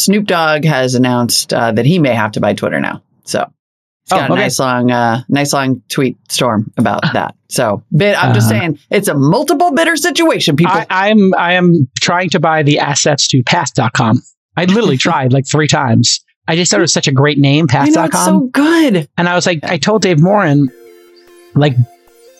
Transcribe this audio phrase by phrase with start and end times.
[0.00, 3.02] Snoop Dogg has announced uh, that he may have to buy Twitter now.
[3.24, 3.40] So
[4.04, 7.34] he's got Oh, a nice long, uh, nice long tweet storm about that.
[7.48, 8.60] So, bit, I'm just Uh-huh.
[8.60, 10.56] saying it's a multiple bidder situation.
[10.56, 14.22] People, I, I'm I am trying to buy the assets to path.com.
[14.56, 16.20] I literally tried like three times.
[16.48, 18.04] I just thought it was such a great name, path.com.
[18.06, 19.08] it's so good.
[19.16, 20.68] and I was like, I told Dave Morin,
[21.54, 21.74] like,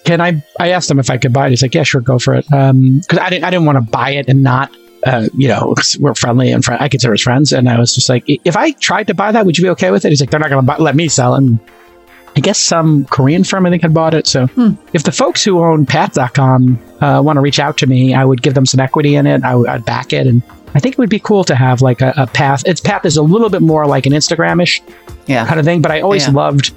[0.04, 0.42] can I?
[0.58, 1.50] I asked him if I could buy it.
[1.50, 2.50] He's like, yeah, sure, go for it.
[2.52, 4.74] Um, because I didn't, I didn't want to buy it and not,
[5.06, 7.52] uh, you know, we're friendly and fri I consider us friends.
[7.52, 9.90] And I was just like, if I tried to buy that, would you be okay
[9.90, 10.10] with it?
[10.10, 11.34] He's like, they're not going to let me sell.
[11.34, 11.58] And
[12.36, 14.26] I guess some Korean firm I think had bought it.
[14.26, 14.72] So Hmm.
[14.92, 18.42] if the folks who own Path.com uh, want to reach out to me, I would
[18.42, 19.42] give them some equity in it.
[19.42, 20.42] I would back it, and
[20.74, 22.62] I think it would be cool to have like a, a Path.
[22.66, 24.80] Its Path is a little bit more like an Instagramish
[25.26, 25.44] Yeah.
[25.46, 25.82] kind of thing.
[25.82, 26.34] But I always Yeah.
[26.34, 26.72] loved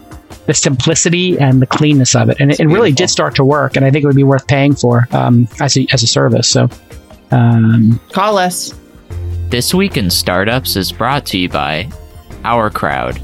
[0.48, 3.76] the simplicity and the cleanness of it, and it, it really did start to work.
[3.76, 6.50] And I think it would be worth paying for um, as a as a service.
[6.50, 6.68] So,
[7.32, 8.74] um, Call us.
[9.50, 11.90] This Week in Startups is brought to you by
[12.44, 13.22] OurCrowd.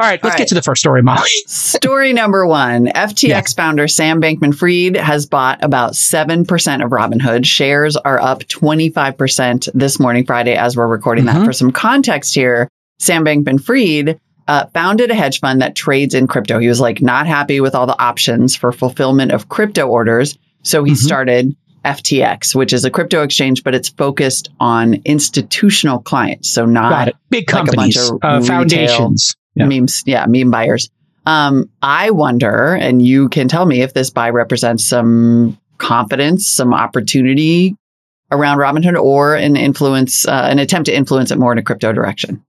[0.00, 1.28] All right, let's All get to the first story, Molly.
[1.46, 3.52] Story number one FTX Yes.
[3.52, 6.46] founder Sam Bankman Fried has bought about 7%
[6.82, 7.44] of Robinhood.
[7.44, 11.34] Shares are up 25% this morning, Friday, as we're recording Mhm.
[11.34, 11.44] that.
[11.44, 12.68] For some context here,
[12.98, 14.18] Sam Bankman Fried
[14.48, 16.58] uh, founded a hedge fund that trades in crypto.
[16.58, 20.36] He was like not happy with all the options for fulfillment of crypto orders.
[20.62, 20.96] So he Mhm.
[20.96, 26.50] started FTX, which is a crypto exchange, but it's focused on institutional clients.
[26.50, 27.12] So not.
[27.30, 29.36] Big like a bunch companies, of uh, foundations.
[29.54, 29.66] Yeah.
[29.66, 30.88] memes, yeah, meme buyers.
[31.26, 36.72] Um, I wonder, and you can tell me if this buy represents some confidence, some
[36.72, 37.76] opportunity
[38.30, 41.92] around Robinhood, or an influence, uh, an attempt to influence it more in a crypto
[41.92, 42.44] direction.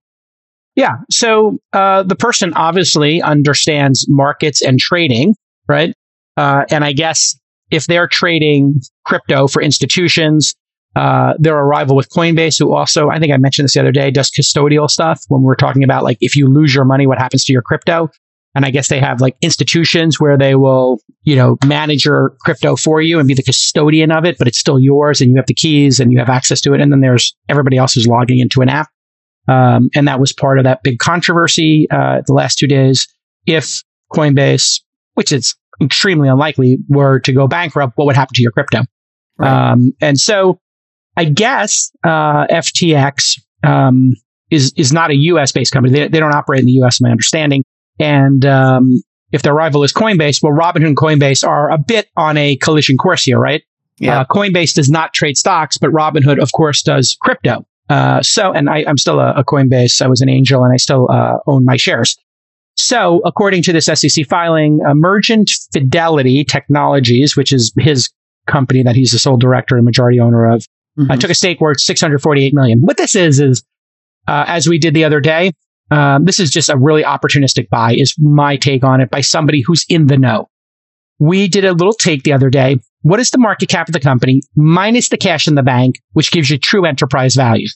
[0.75, 0.97] Yeah.
[1.09, 5.35] So uh, the person obviously understands markets and trading,
[5.67, 5.94] right?
[6.38, 7.38] Uh, and I guess
[7.72, 10.56] if they're trading crypto for institutions,
[10.96, 13.91] uh, they're a rival with Coinbase, who also, I think I mentioned this the other
[13.91, 17.18] day, does custodial stuff when we're talking about like if you lose your money, what
[17.18, 18.09] happens to your crypto.
[18.53, 22.75] And I guess they have like institutions where they will, you know, manage your crypto
[22.75, 25.46] for you and be the custodian of it, but it's still yours and you have
[25.46, 26.81] the keys and you have access to it.
[26.81, 28.90] And then there's everybody else who's logging into an app.
[29.47, 33.08] Um, and that was part of that big controversy uh, the last two days.
[33.46, 34.81] If Coinbase,
[35.13, 38.81] which is extremely unlikely, were to go bankrupt, what would happen to your crypto?
[39.38, 39.72] Right.
[39.72, 40.59] Um, and so
[41.17, 44.13] I guess uh, FTX um,
[44.49, 45.51] is is not a U.S.
[45.51, 45.94] based company.
[45.94, 47.01] They, they don't operate in the U.S.
[47.01, 47.63] My understanding.
[47.99, 49.01] And um,
[49.31, 52.97] if their rival is Coinbase, well, Robinhood and Coinbase are a bit on a collision
[52.97, 53.63] course here, right?
[53.99, 54.22] Yeah.
[54.22, 57.66] Uh, Coinbase does not trade stocks, but Robinhood, of course, does crypto.
[57.89, 60.01] Uh, so, and I, I'm still a, a Coinbase.
[60.01, 62.17] I was an angel, and I still uh, own my shares.
[62.75, 68.09] So, according to this SEC filing, Emergent Fidelity Technologies, which is his
[68.47, 70.66] company that he's the sole director and majority owner of,
[71.01, 71.12] Mhm.
[71.12, 72.79] uh, took a stake worth 648 million.
[72.81, 73.64] What this is is,
[74.28, 75.52] uh, as we did the other day,
[75.90, 77.93] um, this is just a really opportunistic buy.
[77.93, 80.47] Is my take on it by somebody who's in the know.
[81.20, 82.79] We did a little take the other day.
[83.02, 86.31] What is the market cap of the company minus the cash in the bank, which
[86.31, 87.67] gives you true enterprise value?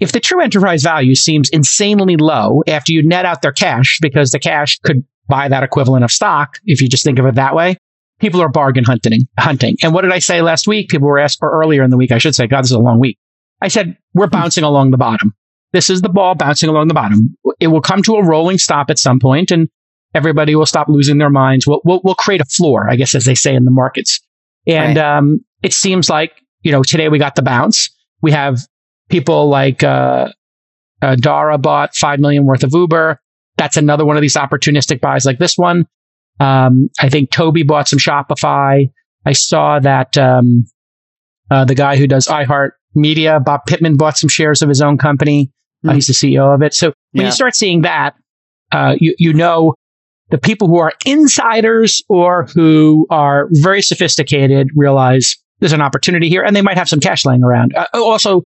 [0.00, 4.30] If the true enterprise value seems insanely low after you net out their cash, because
[4.32, 7.54] the cash could buy that equivalent of stock, if you just think of it that
[7.54, 7.76] way,
[8.24, 9.28] people are bargain hunting.
[9.38, 9.76] Hunting.
[9.82, 10.88] And what did I say last week?
[10.88, 12.80] People were asked, or earlier in the week, I should say, God, this is a
[12.80, 13.18] long week.
[13.60, 15.34] I said, we're bouncing along the bottom.
[15.74, 17.36] This is the ball bouncing along the bottom.
[17.60, 19.68] It will come to a rolling stop at some point and
[20.14, 21.66] everybody will stop losing their minds.
[21.66, 24.20] We'll, we'll, we'll create a floor, I guess, as they say in the markets.
[24.66, 26.32] And, um, it seems like,
[26.62, 27.90] you know, today we got the bounce.
[28.22, 28.60] We have
[29.10, 30.32] people like uh,
[31.02, 33.20] uh, Dara bought five million worth of Uber.
[33.58, 35.86] That's another one of these opportunistic buys like this one.
[36.40, 38.90] Um, I think Toby bought some Shopify.
[39.24, 40.64] I saw that um,
[41.50, 44.98] uh, the guy who does iHeart Media, Bob Pittman, bought some shares of his own
[44.98, 45.50] company.
[45.84, 45.94] Uh, Hmm.
[45.96, 46.72] he's the CEO of it.
[46.74, 47.26] So when Yeah.
[47.26, 48.14] you start seeing that,
[48.72, 49.74] uh, you you know
[50.30, 56.42] the people who are insiders or who are very sophisticated realize there's an opportunity here,
[56.42, 57.74] and they might have some cash laying around.
[57.76, 58.42] Uh, also,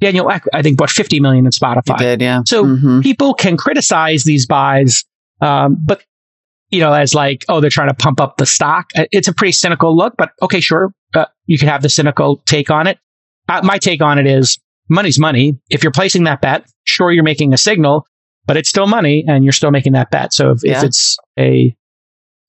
[0.00, 1.98] Daniel Ek, I think, bought 50 million in He Spotify.
[1.98, 2.40] did, yeah.
[2.46, 3.02] So Mhm.
[3.02, 5.04] people can criticize these buys,
[5.40, 6.02] um, but
[6.70, 8.90] you know, as like, oh, they're trying to pump up the stock.
[8.96, 12.42] Uh, It's a pretty cynical look, but okay, sure, uh, you can have the cynical
[12.46, 12.98] take on it.
[13.48, 14.58] Uh, my take on it is
[14.90, 15.58] money's money.
[15.70, 18.06] If you're placing that bet, sure, you're making a signal,
[18.46, 20.32] but it's still money, and you're still making that bet.
[20.34, 21.74] So if, if it's a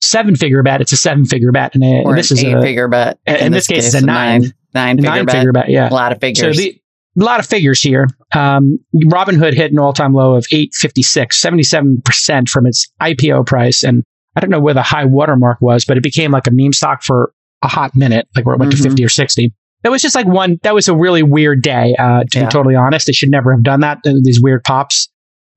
[0.01, 2.53] seven figure bet, it's a seven figure bet, and, uh, Or this an is eight
[2.53, 3.19] a, figure bet.
[3.25, 4.51] in In this case, it's a nine.
[4.73, 5.35] nine figure nine bet.
[5.35, 5.69] figure bet.
[5.69, 5.89] Yeah.
[5.89, 6.55] A lot of figures.
[6.57, 6.81] So the,
[7.19, 8.07] a lot of figures here.
[8.33, 13.83] Um, Robinhood hit an all-time low of 856, 77% from its IPO price.
[13.83, 14.03] And
[14.35, 17.03] I don't know where the high watermark was, but it became like a meme stock
[17.03, 18.77] for a hot minute, like where it went Mhm.
[18.77, 19.53] to 50 or 60.
[19.83, 22.45] That was just like one, that was a really weird day, uh, to Yeah.
[22.45, 23.07] be totally honest.
[23.07, 25.09] They should never have done that, these weird pops.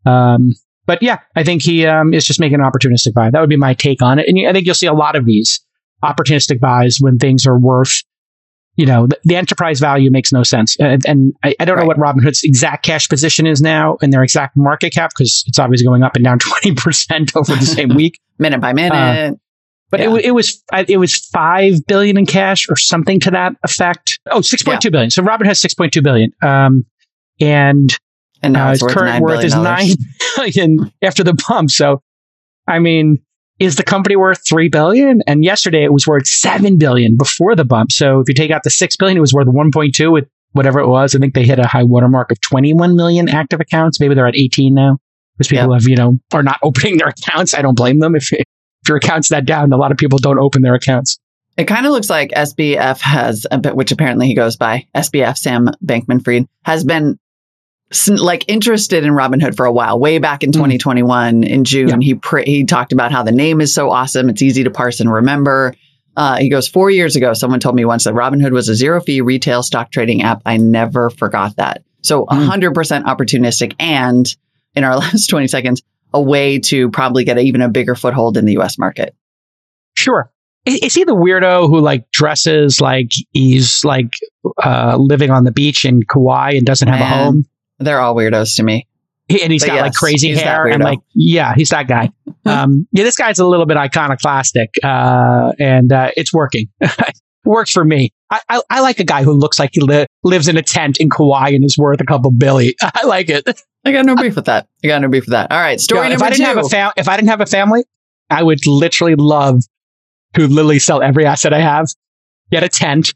[0.07, 0.53] Um,
[0.87, 3.31] but yeah, I think he um, is just making an opportunistic buy.
[3.31, 4.29] That would be my take on it.
[4.29, 5.61] And I think you'll see a lot of these
[6.03, 8.03] opportunistic buys when things are worth
[8.77, 10.77] you know, the, the enterprise value makes no sense.
[10.81, 11.99] And, and I, I don't know Right.
[11.99, 15.87] what Robinhood's exact cash position is now and their exact market cap because it's obviously
[15.87, 18.19] going up and down 20% over the same week.
[18.39, 19.39] minute by minute.
[19.91, 20.09] But it, Yeah.
[20.11, 24.19] wa- it was it was 5 billion in cash or something to that effect.
[24.31, 25.11] Oh, 6.2 billion.
[25.11, 26.33] So Robin has 6.2 billion.
[26.43, 26.87] Um,
[27.41, 27.95] and
[28.43, 29.55] and now uh, it's its worth current $9 worth is.
[29.55, 29.87] 9
[30.37, 31.71] billion after the bump.
[31.71, 32.03] So,
[32.67, 33.23] I mean,
[33.63, 35.23] is the company worth 3 billion?
[35.29, 37.93] And yesterday it was worth 7 billion before the bump.
[37.93, 40.89] So if you take out the 6 billion, it was worth 1.2 with whatever it
[40.89, 41.15] was.
[41.15, 44.01] I think they hit a high watermark of 21 million active accounts.
[44.01, 44.99] Maybe they're at 18 now
[45.39, 47.55] because people have, you know, are not opening their accounts.
[47.55, 48.17] I don't blame them.
[48.17, 48.45] If, if
[48.89, 51.19] your account's that down, a lot of people don't open their accounts.
[51.57, 55.39] It kind of looks like SBF has, a bit- which apparently he goes by SBF,
[55.39, 57.19] Sam Bankman Fried, has been
[58.09, 59.99] like interested in Robinhood for a while.
[59.99, 60.55] Way back in Mm.
[60.55, 61.97] 2021 in June, Yeah.
[62.01, 64.29] he pr- he talked about how the name is so awesome.
[64.29, 65.75] It's easy to parse and remember.
[66.17, 69.01] Uh, he goes, four years ago, someone told me once that Robinhood was a zero
[69.01, 70.43] fee retail stock trading app.
[70.45, 71.83] I never forgot that.
[72.03, 72.47] So Mm.
[72.47, 73.75] 100% opportunistic.
[73.79, 74.27] And
[74.75, 75.83] in our last 20 seconds,
[76.15, 79.15] a way to probably get a, even a bigger foothold in the US market.
[79.97, 80.31] Sure.
[80.65, 84.11] Is he the weirdo who like dresses like he's like
[84.63, 87.45] uh, living on the beach in Kauai and doesn't have a home?
[87.83, 88.87] They're all weirdos to me.
[89.29, 90.85] He- And he's But got like crazy he's hair and weirdo.
[90.87, 92.11] like yeah, he's that guy.
[92.47, 96.69] um, yeah, this guy's a little bit iconoclastic, uh, and uh, it's working.
[97.45, 98.13] Works for me.
[98.31, 100.99] I, I, I like a guy who looks like he li- lives in a tent
[100.99, 102.77] in Kauai and is worth a couple billy.
[102.83, 103.49] I like it.
[103.85, 104.69] I got no beef with that.
[104.85, 105.51] I got no beef with that.
[105.51, 106.55] All right, story Yeah, if I didn't two.
[106.55, 107.85] have a fam- if I didn't have a family,
[108.31, 109.63] I would literally love
[110.35, 111.89] to literally sell every asset I have,
[112.53, 113.13] get a tent,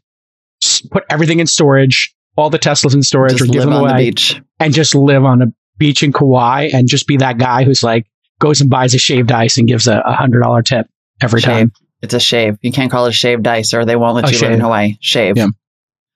[0.91, 3.93] put everything in storage, all the Teslas in storage, Just or give them on the
[3.93, 4.41] away, beach.
[4.59, 5.47] and just live on a
[5.77, 8.05] beach in Kauai and just be that guy who's like
[8.39, 10.87] goes and buys a shaved ice and gives a a hundred dollar tip
[11.21, 11.49] every Shave.
[11.49, 11.71] time.
[12.01, 12.57] It's a shave.
[12.61, 14.59] You can't call it a shaved dice, or they won't let Oh, you live in.
[14.59, 14.97] Hawaii.
[15.01, 15.35] Shave.
[15.37, 15.45] Yeah.
[15.45, 15.51] All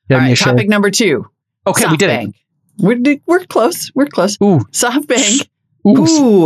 [0.09, 0.45] Give me shave.
[0.45, 1.25] topic number two.
[1.65, 2.35] Okay, we did it.
[2.77, 3.91] We're, we're close.
[3.95, 4.37] We're close.
[4.43, 5.47] Ooh, SoftBank.
[5.87, 5.99] ooh,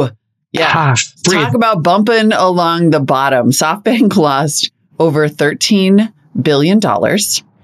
[0.04, 0.10] Ooh.
[0.52, 0.72] Yeah.
[0.74, 0.96] ah.
[1.26, 3.52] Talk about bumping along the bottom.
[3.52, 6.80] SoftBank lost over $13 billion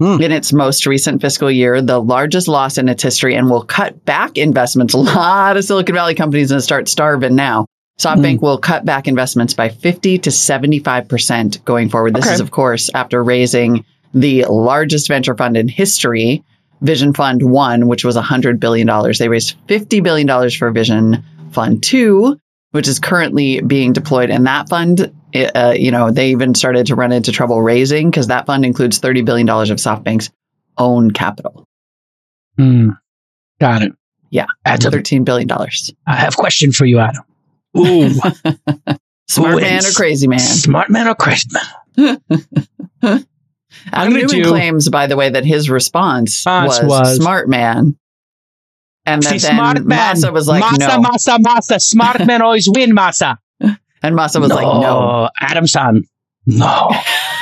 [0.02, 0.20] Hmm.
[0.22, 4.04] in its most recent fiscal year, the largest loss in its history, and will cut
[4.04, 4.94] back investments.
[4.96, 7.68] A lot of Silicon Valley companies are going to start starving now.
[8.00, 8.46] SoftBank Hmm.
[8.46, 12.16] will cut back investments by 50 to 75% going forward.
[12.16, 12.34] This Okay.
[12.34, 16.44] is, of course, after raising the largest venture fund in history,
[16.82, 18.88] Vision Fund 1, which was $100 billion.
[19.20, 22.38] They raised $50 billion for Vision Fund 2,
[22.72, 24.30] which is currently being deployed.
[24.30, 25.12] in that fund,
[25.56, 29.00] uh, you know, they even started to run into trouble raising because that fund includes
[29.00, 30.30] $30 billion of SoftBank's
[30.78, 31.66] own capital.
[32.58, 32.90] Hmm.
[33.60, 33.92] Got it.
[34.30, 34.46] Yeah.
[34.66, 35.50] Adam, $13 billion.
[35.52, 37.24] I have a question for you, Adam.
[37.78, 38.10] Ooh,
[39.28, 40.40] Smart man or crazy man?
[40.40, 41.48] smart man or crazy
[41.98, 42.18] man?
[43.94, 47.98] Adam Neumann do- claims, by the way, that his response Response was, was- smart man.
[49.16, 50.16] And See, then smart man.
[50.16, 51.10] Masa was like, Masa, no.
[51.10, 51.80] Masa, Masa.
[51.80, 53.38] Smart men always win, Masa.
[53.60, 55.30] And Masa was like, no.
[55.40, 56.04] Adam san.
[56.46, 56.90] No.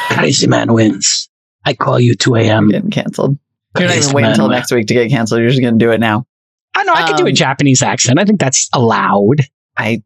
[0.09, 1.29] Crazy man wins.
[1.65, 3.37] I call you 2 I'm getting canceled.
[3.77, 5.39] You're not even waiting until next week to get canceled.
[5.41, 6.25] You're just going to do it now.
[6.75, 8.19] I know I can do a Um, Japanese accent.
[8.19, 9.37] I think that's allowed.
[9.77, 10.01] I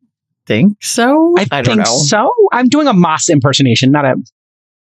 [0.46, 1.34] think so.
[1.38, 1.84] I, don't think know.
[1.86, 2.32] so.
[2.52, 4.16] I'm doing a Masa impersonation, not a.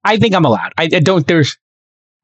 [0.03, 0.73] I think I'm allowed.
[0.77, 1.25] I, I don't.
[1.25, 1.57] There's.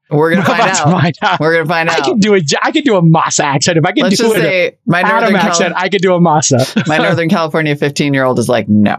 [0.10, 0.78] We're gonna find out.
[0.92, 1.40] find out.
[1.40, 2.00] We're gonna find out.
[2.02, 3.78] I can do a I can do a Masa accent.
[3.78, 6.14] If I can Let's do just say my Adam northern accent, Cali- I could do
[6.14, 6.88] a Masa.
[6.88, 8.98] my Northern California 15 year old is like, no.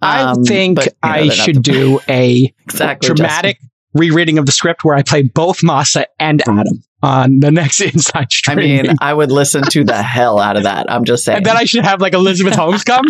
[0.00, 3.58] I Um, think but, you know, I should do a exactly dramatic
[3.94, 8.30] rereading of the script where I play both Masa and Adam on the next Inside
[8.30, 8.52] Justin.
[8.58, 10.90] I mean, I would listen to the hell out of that.
[10.90, 11.38] I'm just saying.
[11.38, 13.04] and then I should have like Elizabeth Holmes come,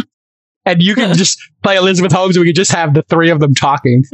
[0.67, 2.37] and you can just play Elizabeth Holmes.
[2.37, 4.05] and We could just have the three of them talking.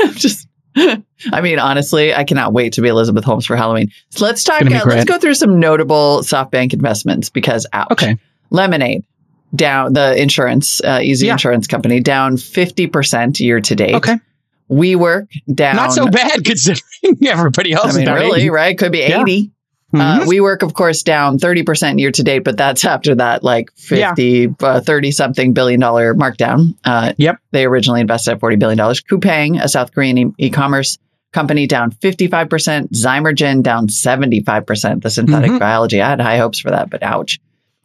[0.00, 0.48] I'm just.
[1.32, 3.90] I mean, honestly, I cannot wait to be Elizabeth Holmes for Halloween.
[4.10, 4.62] So let's talk.
[4.62, 7.90] Uh, let's go through some notable SoftBank investments because ouch.
[7.92, 8.16] Okay.
[8.50, 9.04] Lemonade
[9.54, 11.32] down the insurance, uh, easy Yeah.
[11.34, 13.94] insurance company down 50% year to date.
[13.96, 14.16] Okay.
[14.70, 15.76] WeWork down.
[15.76, 16.80] Not so bad considering
[17.26, 18.50] everybody else I is mean, down really, 80.
[18.50, 18.78] right?
[18.78, 19.20] Could be Yeah.
[19.22, 19.50] 80.
[19.92, 20.00] Mhm.
[20.00, 24.48] Uh, WeWork, of course, down 30% year to date, but that's after that like 50,
[24.58, 26.74] 30 something billion dollar markdown.
[26.84, 27.36] Uh, Yep.
[27.52, 28.78] They originally invested at $40 billion.
[28.78, 30.96] Coupang, a South Korean e- e-commerce
[31.32, 32.88] company, down 55%.
[32.92, 35.02] Zymergen down 75%.
[35.02, 35.58] The synthetic Mhm.
[35.58, 36.00] biology.
[36.00, 37.38] I had high hopes for that, but ouch.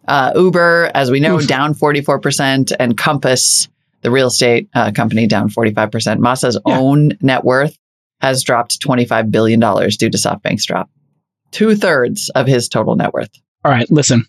[0.08, 1.48] Uh, Uber, as we know, Oof.
[1.48, 2.72] down 44%.
[2.80, 3.68] And Compass,
[4.02, 6.20] the real estate uh, company, down 45%.
[6.22, 6.78] Masa's Yeah.
[6.80, 7.78] own net worth
[8.22, 10.90] has dropped $25 billion due to SoftBank's drop.
[11.52, 13.30] Two thirds of his total net worth.
[13.64, 14.26] All right, listen.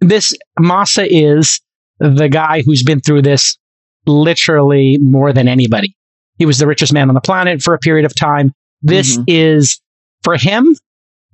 [0.00, 1.60] This Masa is
[1.98, 3.56] the guy who's been through this
[4.06, 5.94] literally more than anybody.
[6.38, 8.52] He was the richest man on the planet for a period of time.
[8.82, 9.24] This Mhm.
[9.26, 9.80] is
[10.22, 10.76] for him,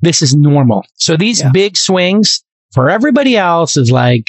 [0.01, 0.85] this is normal.
[0.95, 1.51] So these Yeah.
[1.53, 4.27] big swings for everybody else is like,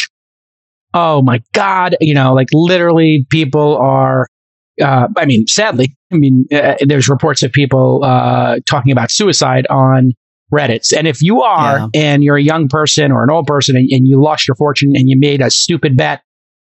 [0.94, 4.28] oh my God, you know, like literally people are,
[4.82, 9.66] uh, I mean, sadly, I mean, uh, there's reports of people uh, talking about suicide
[9.70, 10.14] on
[10.54, 10.96] Reddit.
[10.96, 14.08] And if you are and you're a young person or an old person and, and
[14.08, 16.22] you lost your fortune and you made a stupid bet,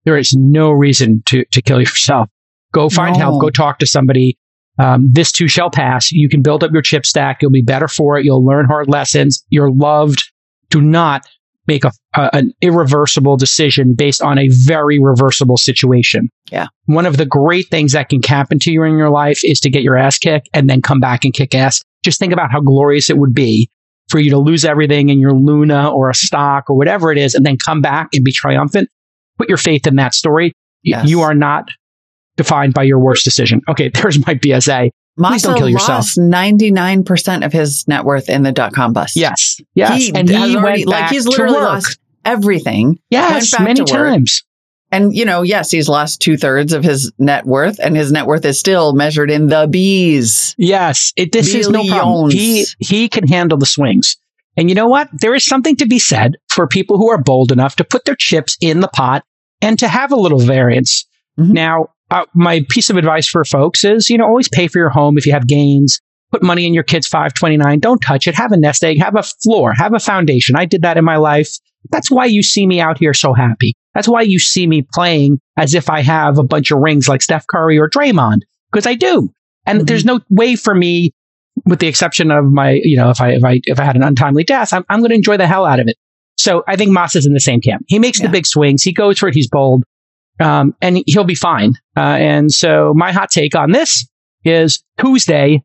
[0.04, 2.28] there is no reason to, to kill yourself.
[2.72, 3.24] Go find No.
[3.24, 3.40] help.
[3.40, 4.38] Go talk to somebody.
[4.78, 6.12] Um, this too shall pass.
[6.12, 7.38] You can build up your chip stack.
[7.42, 8.24] You'll be better for it.
[8.24, 9.44] You'll learn hard lessons.
[9.50, 10.22] You're loved.
[10.70, 11.26] Do not
[11.68, 16.30] make a, a an irreversible decision based on a very reversible situation.
[16.50, 16.66] Yeah.
[16.86, 19.70] One of the great things that can happen to you in your life is to
[19.70, 21.82] get your ass kicked and then come back and kick ass.
[22.02, 23.70] Just think about how glorious it would be
[24.08, 27.34] for you to lose everything in your Luna or a stock or whatever it is
[27.34, 28.88] and then come back and be triumphant.
[29.36, 30.52] Put your faith in that story.
[30.82, 31.08] Yes.
[31.08, 31.68] You are not
[32.36, 33.60] defined by your worst decision.
[33.68, 34.90] Okay, there's my PSA.
[35.18, 36.16] Please don't kill yourself.
[36.16, 39.16] lost 99% of his net worth in the dot com bust.
[39.16, 39.60] Yes.
[39.74, 39.98] Yes.
[40.02, 41.62] He and he went like he's to literally work.
[41.64, 42.98] lost everything.
[43.10, 44.44] Yes, many times.
[44.90, 48.24] And, you know, yes, he's lost two thirds of his net worth, and his net
[48.26, 50.54] worth is still measured in the bees.
[50.56, 52.30] Yes, it, this is no problem.
[52.30, 54.16] He he can handle the swings.
[54.56, 55.08] And you know what?
[55.12, 58.16] There is something to be said for people who are bold enough to put their
[58.16, 59.24] chips in the pot
[59.60, 61.04] and to have a little variance.
[61.38, 61.50] Mhm.
[61.50, 64.88] Now, uh, my piece of advice for folks is, you know, always pay for your
[64.90, 66.00] home if you have gains.
[66.30, 67.78] Put money in your kid's 529.
[67.80, 68.34] Don't touch it.
[68.34, 68.98] Have a nest egg.
[68.98, 69.72] Have a floor.
[69.74, 70.56] Have a foundation.
[70.56, 71.50] I did that in my life.
[71.90, 73.74] That's why you see me out here so happy.
[73.94, 77.22] That's why you see me playing as if I have a bunch of rings like
[77.22, 79.30] Steph Curry or Draymond, because I do.
[79.66, 79.86] And Mhm.
[79.86, 81.12] there's no way for me,
[81.64, 84.02] with the exception of my, you know, if I if I if I had an
[84.02, 85.96] untimely death, I'm, I'm going to enjoy the hell out of it.
[86.36, 87.84] So I think Moss is in the same camp.
[87.88, 88.26] He makes Yeah.
[88.26, 88.82] the big swings.
[88.82, 89.34] He goes for it.
[89.34, 89.84] He's bold,
[90.40, 91.74] um, and he'll be fine.
[91.96, 94.06] Uh, and so my hot take on this
[94.44, 95.62] is Tuesday,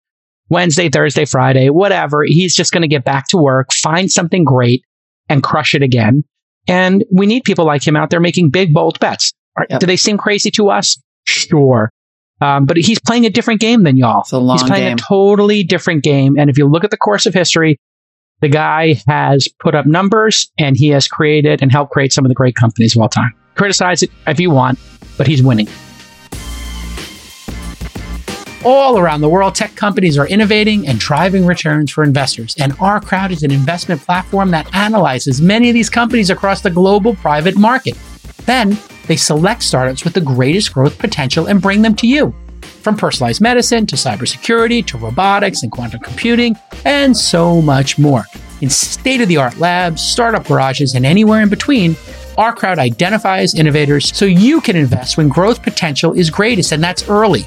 [0.50, 2.24] Wednesday, Thursday, Friday, whatever.
[2.26, 4.84] He's just going to get back to work, find something great,
[5.30, 6.24] and crush it again.
[6.68, 9.34] And we need people like him out there making big, bold bets.
[9.58, 9.80] Are- Yep.
[9.82, 10.98] Do they seem crazy to us?
[11.26, 11.92] Sure.
[12.42, 14.22] Um, but he's playing a different game than y'all.
[14.22, 14.94] It's a long he's playing game.
[14.98, 16.38] a totally different game.
[16.38, 17.78] And if you look at the course of history,
[18.42, 22.30] the guy has put up numbers and he has created and helped create some of
[22.30, 23.32] the great companies of all time.
[23.56, 24.80] Criticize it if you want,
[25.18, 25.68] but he's winning.
[28.66, 32.56] All around the world, tech companies are innovating and driving returns for investors.
[32.58, 36.70] And our crowd is an investment platform that analyzes many of these companies across the
[36.70, 37.98] global private market.
[38.46, 42.34] Then they select startups with the greatest growth potential and bring them to you.
[42.82, 46.56] From personalized medicine to cybersecurity to robotics and quantum computing,
[46.86, 48.24] and so much more.
[48.62, 51.98] In state of the art labs, startup garages, and anywhere in between,
[52.38, 57.08] our crowd identifies innovators so you can invest when growth potential is greatest, and that's
[57.10, 57.46] early.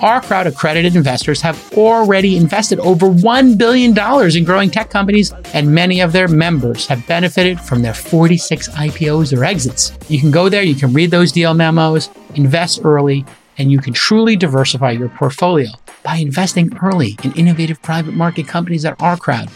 [0.00, 3.98] Our crowd accredited investors have already invested over $1 billion
[4.36, 9.36] in growing tech companies, and many of their members have benefited from their 46 IPOs
[9.36, 9.92] or exits.
[10.08, 13.24] You can go there, you can read those deal memos, invest early,
[13.56, 15.68] and you can truly diversify your portfolio
[16.04, 19.50] by investing early in innovative private market companies at our crowd.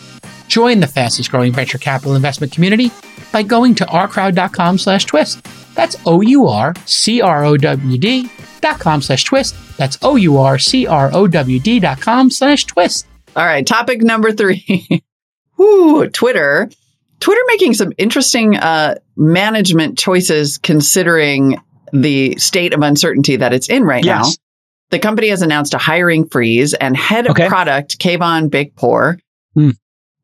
[0.48, 2.90] Join the fastest growing venture capital investment community
[3.32, 5.42] by going to ourcrowd.com slash twist.
[5.74, 6.80] That's O-U-R-C-R-O-W-D
[8.60, 9.54] dot com slash twist.
[9.76, 13.06] That's O-U-R-C-R-O-W-D dot com slash twist.
[13.34, 13.66] All right.
[13.66, 15.02] Topic number three.
[15.56, 16.68] Woo, Twitter.
[17.20, 21.56] Twitter making some interesting uh, management choices considering
[21.92, 24.22] the state of uncertainty that it's in right now.
[24.24, 24.38] Yes.
[24.90, 27.44] The company has announced a hiring freeze, and head Okay.
[27.44, 29.18] of product Kayvon Beykpour
[29.54, 29.70] Hmm.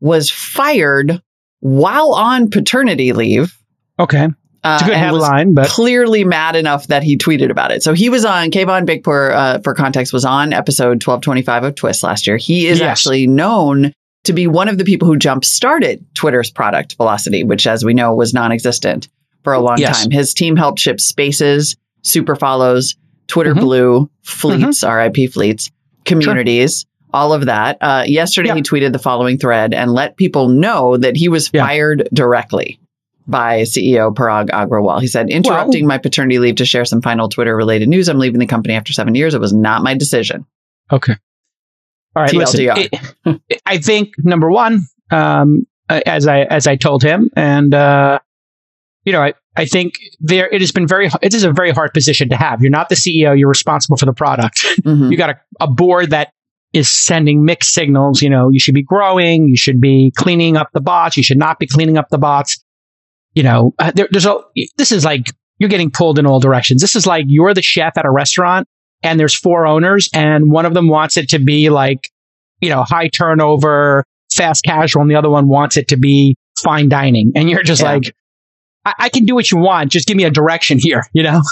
[0.00, 1.20] Was fired
[1.60, 3.56] while on paternity leave.
[3.98, 4.28] Okay.
[4.64, 7.70] Uh, It's a good and was headline, but clearly mad enough that he tweeted about
[7.72, 7.82] it.
[7.82, 12.02] So he was on Kayvon Beykpour, uh, for context, was on episode 1225 of Twist
[12.02, 12.36] last year.
[12.36, 12.88] He is Yes.
[12.88, 13.92] actually known
[14.24, 17.94] to be one of the people who jump started Twitter's product Velocity, which, as we
[17.94, 19.08] know, was non existent
[19.44, 20.02] for a long Yes.
[20.02, 20.10] time.
[20.10, 22.96] His team helped ship Spaces, Super Follows,
[23.28, 23.60] Twitter Mhm.
[23.60, 25.70] Blue, Fleets, RIP Fleets,
[26.04, 26.84] communities.
[27.12, 27.78] All of that.
[27.80, 28.56] Uh, yesterday, Yeah.
[28.56, 31.64] he tweeted the following thread and let people know that he was Yeah.
[31.66, 32.78] fired directly
[33.26, 35.00] by CEO Parag Agrawal.
[35.00, 38.08] He said, interrupting my paternity leave to share some final Twitter related news.
[38.08, 39.34] I'm leaving the company after seven years.
[39.34, 40.44] It was not my decision.
[40.92, 41.14] okay.
[42.16, 42.32] All right.
[42.32, 42.88] Listen, TLDR.
[43.48, 48.18] it- I think number one, um, as I as I told him, and uh,
[49.04, 51.10] you know, I, I think there it has been very.
[51.22, 52.60] It is a very hard position to have.
[52.62, 53.38] You're not the CEO.
[53.38, 54.66] You're responsible for the product.
[54.84, 55.10] Mhm.
[55.10, 56.32] you got a, a board that
[56.72, 58.20] is sending mixed signals.
[58.22, 61.38] You know, you should be growing, you should be cleaning up the bots, you should
[61.38, 62.62] not be cleaning up the bots.
[63.34, 64.38] You know, uh, there, there's a,
[64.76, 66.80] this is like you're getting pulled in all directions.
[66.80, 68.66] This is like you're the chef at a restaurant
[69.02, 72.08] and there's four owners and one of them wants it to be like,
[72.60, 76.88] you know, high turnover, fast casual, and the other one wants it to be fine
[76.88, 77.32] dining.
[77.36, 77.92] And you're just Yeah.
[77.92, 78.14] like,
[78.84, 79.92] I, I can do what you want.
[79.92, 81.42] Just give me a direction here, you know?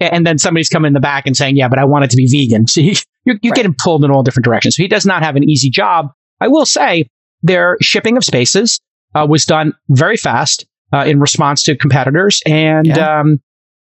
[0.00, 2.16] And then somebody's coming in the back and saying, yeah, but I want it to
[2.16, 2.66] be vegan.
[2.76, 2.94] You,
[3.26, 3.56] you're, you're Right.
[3.56, 4.76] getting pulled in all different directions.
[4.76, 6.10] So he does not have an easy job.
[6.40, 7.08] I will say
[7.42, 8.80] their shipping of spaces
[9.14, 10.64] uh, was done very fast
[10.94, 12.42] uh, in response to competitors.
[12.46, 13.20] And Yeah.
[13.20, 13.40] um,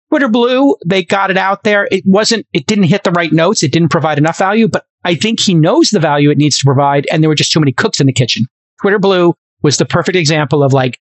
[0.09, 1.87] Twitter Blue, they got it out there.
[1.91, 3.63] It wasn't, it didn't hit the right notes.
[3.63, 6.65] It didn't provide enough value, but I think he knows the value it needs to
[6.65, 7.07] provide.
[7.11, 8.45] And there were just too many cooks in the kitchen.
[8.81, 9.33] Twitter Blue
[9.63, 10.99] was the perfect example of like,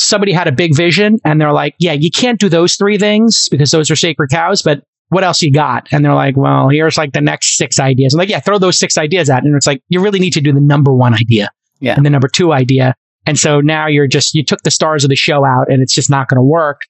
[0.00, 3.48] somebody had a big vision and they're like, yeah, you can't do those three things
[3.50, 5.86] because those are sacred cows, but what else you got?
[5.92, 8.14] And they're like, well, here's like the next six ideas.
[8.14, 9.44] I'm like, yeah, throw those six ideas out.
[9.44, 11.94] And it's like, you really need to do the number one idea Yeah.
[11.96, 12.94] and the number two idea.
[13.26, 15.94] And so now you're just, you took the stars of the show out and it's
[15.94, 16.82] just not going to work.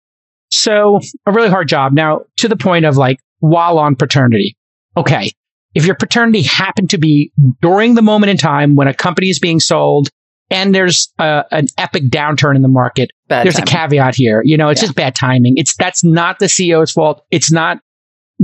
[0.50, 1.92] So a really hard job.
[1.92, 4.56] Now to the point of like, while on paternity.
[4.96, 5.30] Okay.
[5.74, 9.38] If your paternity happened to be during the moment in time when a company is
[9.40, 10.08] being sold
[10.50, 13.68] and there's a, an epic downturn in the market, Bad there's timing.
[13.68, 14.40] a caveat here.
[14.44, 14.86] You know, it's Yeah.
[14.86, 15.54] just bad timing.
[15.56, 17.24] It's that's not the CEO's fault.
[17.30, 17.78] It's not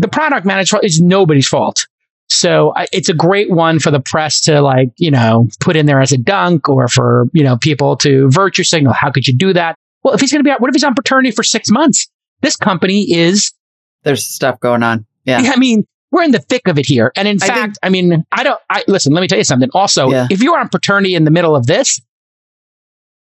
[0.00, 1.86] the product manager's is nobody's fault.
[2.28, 5.86] So I, it's a great one for the press to like, you know, put in
[5.86, 8.92] there as a dunk or for, you know, people to virtue signal.
[8.92, 9.74] How could you do that?
[10.04, 12.08] Well, if he's going to be out, what if he's on paternity for six months?
[12.40, 13.52] This company is,
[14.04, 15.06] There's stuff going on.
[15.24, 15.38] Yeah.
[15.54, 17.12] I mean, we're in the thick of it here.
[17.16, 19.44] And in I think- fact, I mean, I don't, I listen, let me tell you
[19.44, 19.68] something.
[19.74, 20.28] Also, Yeah.
[20.30, 22.00] if you're on paternity in the middle of this,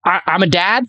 [0.05, 0.85] I, I'm a dad.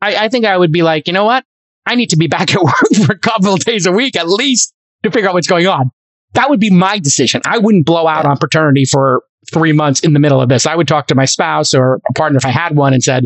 [0.00, 1.44] I, I think I would be like, you know what?
[1.86, 2.74] I need to be back at work
[3.06, 5.90] for a couple of days a week at least to figure out what's going on.
[6.34, 7.40] That would be my decision.
[7.46, 10.66] I wouldn't blow out on paternity for three months in the middle of this.
[10.66, 13.24] I would talk to my spouse or a partner if I had one and said,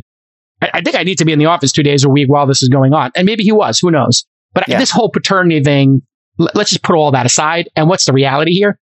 [0.62, 2.46] I, I think I need to be in the office two days a week while
[2.46, 3.10] this is going on.
[3.16, 4.24] And maybe he was, who knows?
[4.52, 4.78] But Yeah.
[4.78, 6.02] this whole paternity thing,
[6.38, 7.68] let's just put all that aside.
[7.76, 8.78] And what's the reality here?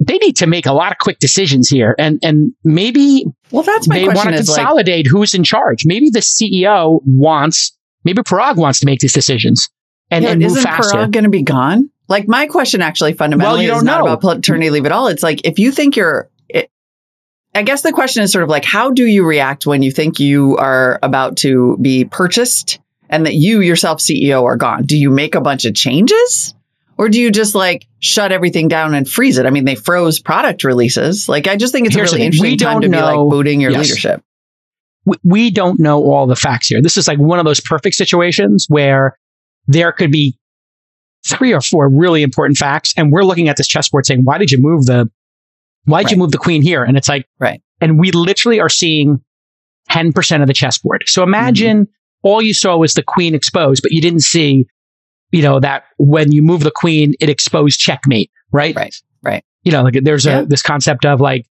[0.00, 1.94] They- need to make a lot of quick decisions here.
[1.98, 5.86] And, and maybe Well, that's my they want to is like, consolidate who's in charge.
[5.86, 9.70] Maybe the CEO wants, maybe Parag wants to make these decisions
[10.10, 10.98] and, yeah, and move isn't faster.
[10.98, 11.90] Parag going to be gone?
[12.08, 14.12] Like my question actually fundamentally you is don't not know.
[14.12, 15.06] about paternity leave at all.
[15.06, 16.70] It's like, if you think you're, it,
[17.54, 20.18] I guess the question is sort of like, how do you react when you think
[20.18, 24.84] you are about to be purchased and that you yourself, CEO, are gone?
[24.84, 26.54] Do you make a bunch of changes?
[26.98, 29.46] Or do you just like shut everything down and freeze it?
[29.46, 31.28] I mean, they froze product releases.
[31.28, 33.60] Like, I just think it's Here's a really interesting time to don't be like booting
[33.60, 33.86] your Yes.
[33.88, 34.22] leadership.
[35.06, 36.82] we, we don't know all the facts here.
[36.82, 39.16] This is like one of those perfect situations where
[39.66, 40.36] there could be
[41.26, 42.94] three or four really important facts.
[42.96, 45.10] And we're looking at this chessboard saying, why did you move the,
[45.84, 46.82] why did you move the queen here?
[46.84, 47.62] And it's like, Right.
[47.80, 49.18] And we literally are seeing
[49.90, 51.04] 10% of the chessboard.
[51.06, 51.90] So imagine Mm-hmm.
[52.28, 54.66] all you saw was the queen exposed, but you didn't see,
[55.32, 58.74] you know, that when you move the queen, it exposed checkmate, right?
[58.76, 58.94] Right.
[59.22, 59.44] Right.
[59.62, 60.40] You know, like there's Yeah.
[60.40, 61.44] a, this concept of like,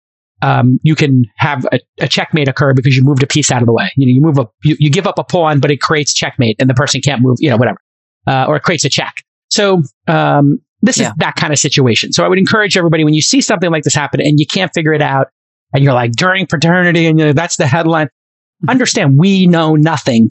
[0.42, 3.66] um, you can have a, a checkmate occur because you moved a piece out of
[3.66, 3.92] the way.
[3.98, 6.58] You know, you move a, you, you give up a pawn, but it creates checkmate
[6.60, 7.80] and the person can't move, you know, whatever.
[8.28, 9.24] Uh, or it creates a check.
[9.50, 11.08] So, um, this Yeah.
[11.08, 12.12] is that kind of situation.
[12.14, 14.72] So I would encourage everybody when you see something like this happen and you can't
[14.76, 15.28] figure it out
[15.74, 18.10] and you're like during paternity and you know, that's the headline.
[18.68, 20.30] Understand we know nothing.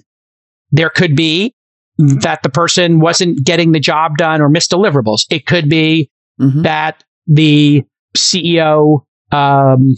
[0.70, 1.54] There could be
[1.98, 5.22] that the person wasn't getting the job done or missed deliverables.
[5.30, 6.62] It could be Mhm.
[6.64, 7.82] that the
[8.16, 9.96] CEO um,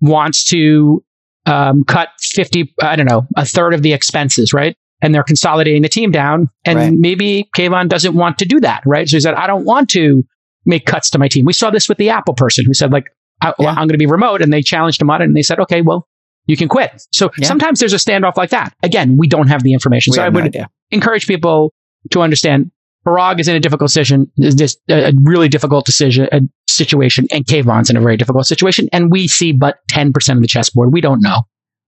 [0.00, 1.04] wants to
[1.46, 4.76] um, cut 50, I don't know, a third of the expenses, right?
[5.02, 6.48] And they're consolidating the team down.
[6.64, 6.92] And Right.
[6.94, 9.08] maybe Kayvon doesn't want to do that, right?
[9.08, 10.24] So he said, I don't want to
[10.64, 11.44] make cuts to my team.
[11.44, 13.08] We saw this with the Apple person who said, like,
[13.42, 13.70] I, Yeah.
[13.70, 14.40] I'm going to be remote.
[14.40, 16.08] And they challenged him on it and they said, okay, well,
[16.46, 17.02] you can quit.
[17.12, 17.46] So Yeah.
[17.48, 18.74] sometimes there's a standoff like that.
[18.82, 20.12] Again, we don't have the information.
[20.12, 20.56] We so I have no would
[20.90, 21.74] encourage people
[22.10, 22.70] to understand
[23.06, 27.26] Parag is in a difficult decision, is just a a really difficult decision, a situation,
[27.30, 28.88] and Kayvon's in a very difficult situation.
[28.92, 30.90] And we see but 10% of the chessboard.
[30.92, 31.42] We don't know.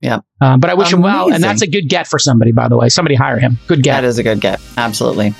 [0.06, 0.20] Yeah.
[0.40, 1.32] Uh, but I wish him well.
[1.32, 2.88] And that's a good get for somebody, by the way.
[2.88, 3.58] Somebody hire him.
[3.66, 4.00] Good get.
[4.00, 4.60] That is a good get.
[4.76, 5.34] Absolutely.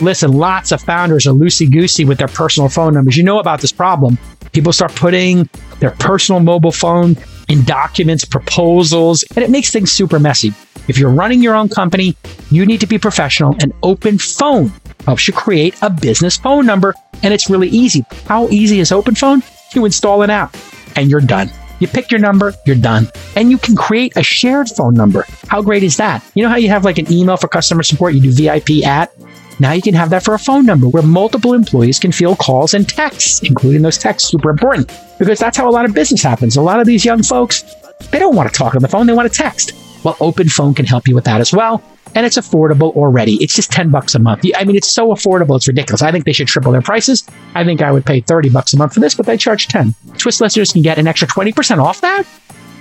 [0.00, 3.16] Listen, lots of founders are loosey goosey with their personal phone numbers.
[3.16, 4.18] You know about this problem.
[4.52, 7.16] People start putting their personal mobile phone
[7.48, 10.54] in documents, proposals, and it makes things super messy.
[10.88, 12.16] If you're running your own company,
[12.50, 14.72] you need to be professional and OpenPhone
[15.04, 16.94] helps you create a business phone number.
[17.22, 18.04] And it's really easy.
[18.26, 19.44] How easy is OpenPhone?
[19.74, 20.56] You install an app
[20.96, 21.50] and you're done.
[21.82, 23.08] You pick your number, you're done.
[23.34, 25.26] And you can create a shared phone number.
[25.48, 26.24] How great is that?
[26.36, 29.12] You know how you have like an email for customer support, you do VIP at?
[29.58, 32.72] Now you can have that for a phone number where multiple employees can field calls
[32.72, 36.54] and texts, including those texts, super important because that's how a lot of business happens.
[36.54, 37.64] A lot of these young folks,
[38.12, 39.72] they don't want to talk on the phone, they want to text.
[40.04, 41.82] Well, OpenPhone can help you with that as well.
[42.14, 43.42] And it's affordable already.
[43.42, 44.44] It's just 10 bucks a month.
[44.56, 46.02] I mean, it's so affordable, it's ridiculous.
[46.02, 47.26] I think they should triple their prices.
[47.54, 49.94] I think I would pay 30 bucks a month for this, but they charge 10.
[50.18, 52.24] Twist listeners can get an extra 20% off that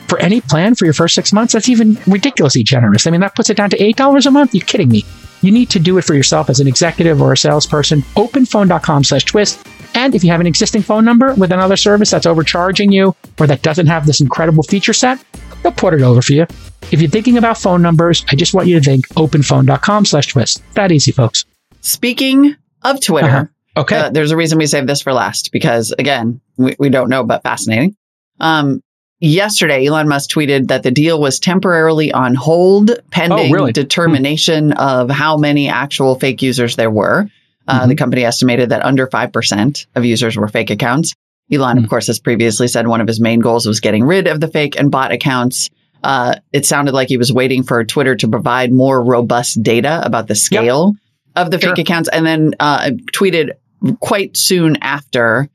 [0.07, 1.53] for any plan for your first six months.
[1.53, 3.07] That's even ridiculously generous.
[3.07, 4.53] I mean, that puts it down to $8 a month.
[4.53, 5.05] You're kidding me.
[5.41, 8.01] You need to do it for yourself as an executive or a salesperson.
[8.15, 9.65] Openphone.com slash twist.
[9.95, 13.47] And if you have an existing phone number with another service that's overcharging you or
[13.47, 15.23] that doesn't have this incredible feature set,
[15.63, 16.45] they'll put it over for you.
[16.91, 20.61] If you're thinking about phone numbers, I just want you to think openphone.com slash twist.
[20.73, 21.45] That easy, folks.
[21.81, 23.45] Speaking of Twitter, Uh-huh.
[23.77, 23.95] Okay.
[23.97, 27.23] uh, there's a reason we saved this for last because, again, we, we don't know,
[27.23, 27.95] but fascinating.
[28.41, 28.81] Um,
[29.21, 33.71] yesterday, Elon Musk tweeted that the deal was temporarily on hold pending Oh, really?
[33.71, 37.29] determination of how many actual fake users there were.
[37.67, 37.87] Uh, Mhm.
[37.89, 41.13] The company estimated that under 5% of users were fake accounts.
[41.49, 41.83] Elon, Hmm.
[41.85, 44.47] of course, has previously said one of his main goals was getting rid of the
[44.49, 45.69] fake and bot accounts.
[46.03, 50.27] Uh, it sounded like he was waiting for Twitter to provide more robust data about
[50.27, 50.93] the scale
[51.35, 51.81] of the fake Sure.
[51.81, 53.51] accounts, and then uh, tweeted
[53.99, 55.49] quite soon after,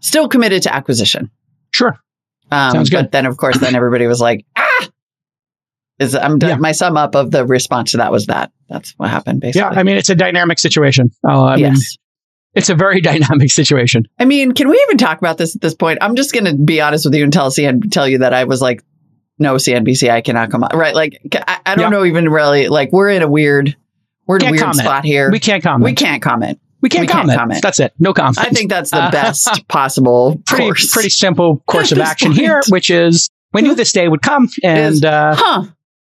[0.00, 1.30] still committed to acquisition.
[1.72, 1.98] sure.
[2.50, 3.02] Um, Sounds good.
[3.02, 4.88] But then, of course, then everybody was like, ah.
[5.98, 6.50] Is I'm done.
[6.50, 6.56] Yeah.
[6.56, 8.52] My sum up of the response to that was that.
[8.68, 9.62] That's what happened, basically.
[9.74, 9.80] Yeah.
[9.80, 11.10] I mean, it's a dynamic situation.
[11.26, 11.96] Uh, I mean, yes.
[12.54, 14.04] it's a very dynamic situation.
[14.18, 15.98] I mean, can we even talk about this at this point?
[16.02, 18.44] I'm just going to be honest with you and tell CN, tell you that I
[18.44, 18.82] was like,
[19.38, 20.76] no, CNBC, I cannot come on.
[20.76, 20.94] Right?
[20.94, 21.98] Like, I, I don't Yeah.
[21.98, 22.68] know even really.
[22.68, 23.76] Like, we're in a weird,
[24.26, 24.78] we're in a weird comment.
[24.78, 25.30] spot here.
[25.30, 25.84] We can't comment.
[25.84, 26.60] We can't comment.
[26.82, 27.38] We can't, we can't comment.
[27.38, 27.62] comment.
[27.62, 27.92] That's it.
[27.98, 28.38] No comment.
[28.38, 30.92] I think that's the best possible pretty course.
[30.92, 32.40] pretty simple course of action point.
[32.40, 35.64] here, which is we knew this day would come, and Is- uh, huh?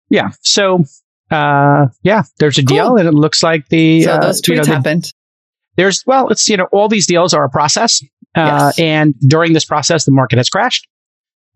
[0.09, 0.83] yeah, so
[1.29, 2.97] uh, yeah, there's a deal, Cool.
[2.97, 5.13] and it looks like the So uh, those you know, tweets the- happened.
[5.75, 8.01] there's well, it's you know all these deals are a process,
[8.35, 8.79] uh, Yes.
[8.79, 10.87] and during this process, the market has crashed,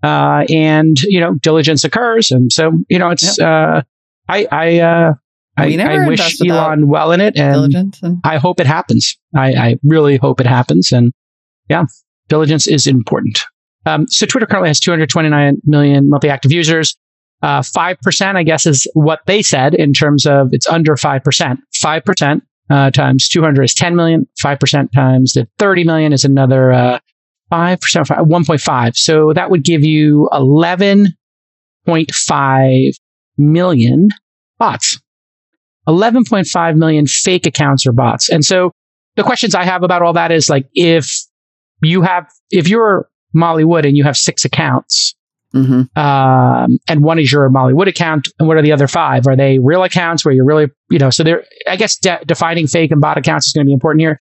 [0.03, 3.81] uh, and you know diligence occurs, and so you know it's uh,
[4.27, 5.13] I I uh,
[5.57, 9.17] I, I wish Elon well in it, and and I hope it happens.
[9.35, 10.91] I, I really hope it happens.
[10.91, 11.11] And
[11.69, 11.85] yeah,
[12.29, 13.43] diligence is important.
[13.85, 16.95] Um, so Twitter currently has 229 million monthly active users.
[17.41, 21.57] Uh, 5%, I guess, is what they said in terms of it's under 5%.
[21.83, 24.27] 5% uh, times 200 is 10 million.
[24.39, 26.99] 5% times the 30 million is another
[27.51, 27.77] uh, 5%,
[28.27, 28.95] 1.5.
[28.95, 30.29] So that would give you
[31.87, 32.91] 11.5
[33.37, 34.09] million
[34.59, 34.99] bots.
[35.87, 38.29] 11.5 million fake accounts or bots.
[38.29, 38.71] And so
[39.15, 41.09] the questions I have about all that is like, if
[41.81, 45.15] you have, if you're Molly Wood and you have six accounts,
[45.53, 45.89] Mhm.
[45.97, 49.27] um, and one is your Molly Wood account, and what are the other five?
[49.27, 52.67] Are they real accounts where you're really, you know, so they're, I guess de- defining
[52.67, 54.21] fake and bot accounts is going to be important here.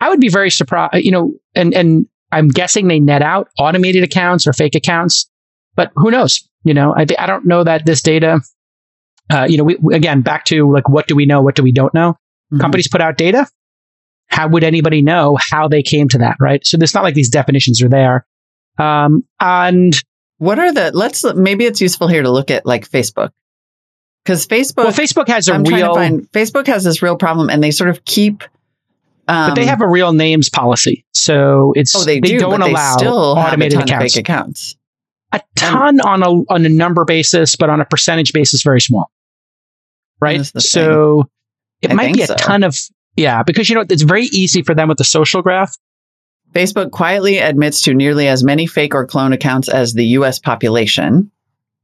[0.00, 4.04] I would be very surprised, you know, and, and I'm guessing they net out automated
[4.04, 5.28] accounts or fake accounts,
[5.74, 6.48] but who knows?
[6.64, 8.40] You know, I, I don't know that this data,
[9.32, 11.42] uh, you know, we, again, back to like, what do we know?
[11.42, 12.16] What do we don't know?
[12.52, 12.60] Mhm.
[12.60, 13.46] Companies put out data.
[14.28, 16.36] How would anybody know how they came to that?
[16.40, 16.64] Right.
[16.64, 18.26] So it's not like these definitions are there.
[18.78, 19.92] Um, and
[20.38, 20.92] What are the?
[20.92, 23.30] Let's maybe it's useful here to look at like Facebook
[24.24, 24.84] because Facebook.
[24.84, 27.72] well, Facebook has a I'm real, to find Facebook has this real problem, and they
[27.72, 28.44] sort of keep.
[29.30, 31.04] Um, but they have a real names policy.
[31.12, 34.16] So it's, Oh, they, do, don't allow they automated have a ton accounts.
[34.16, 34.76] accounts.
[35.32, 39.10] a ton on a on a number basis, but on a percentage basis, very small.
[40.20, 40.36] Right.
[40.38, 41.28] That is the So
[41.82, 42.34] it I might be a so.
[42.36, 42.76] ton of
[43.16, 45.74] yeah, because you know it's very easy for them with the social graph
[46.52, 51.30] Facebook quietly admits to nearly as many fake or clone accounts as the US population.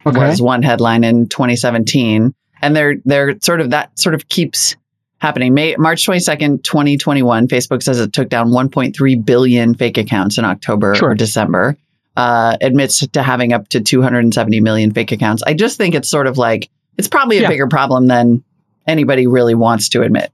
[0.04, 0.18] Okay.
[0.18, 2.34] Was one headline in 2017.
[2.62, 4.76] And they're they're sort of that sort of keeps
[5.18, 5.54] happening.
[5.54, 10.94] May, March 22nd, 2021, Facebook says it took down 1.3 billion fake accounts in October
[10.94, 11.10] Sure.
[11.10, 11.76] or December.
[12.16, 15.42] Uh, admits to having up to 270 million fake accounts.
[15.46, 17.48] I just think it's sort of like it's probably a Yeah.
[17.48, 18.42] bigger problem than
[18.86, 20.30] anybody really wants to admit.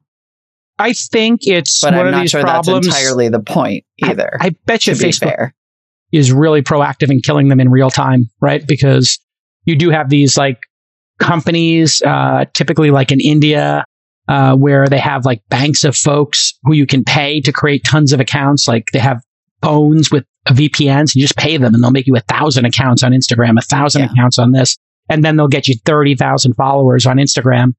[0.78, 2.86] I think it's But one I'm of not these sure problems.
[2.86, 4.36] that's entirely the point either.
[4.40, 5.54] I bet you be Facebook fair.
[6.12, 8.64] is really proactive in killing them in real time, right?
[8.66, 9.18] Because
[9.64, 10.58] you do have these like
[11.18, 13.84] companies, uh, typically like in India,
[14.32, 18.12] uh, where they have like banks of folks who you can pay to create tons
[18.14, 18.66] of accounts.
[18.66, 19.20] Like they have
[19.62, 20.98] phones with VPNs.
[21.12, 23.62] and You just pay them and they'll make you a thousand accounts on Instagram, a
[23.62, 24.08] thousand Yeah.
[24.12, 24.76] accounts on this,
[25.10, 27.74] and then they'll get you 30,000 followers on Instagram.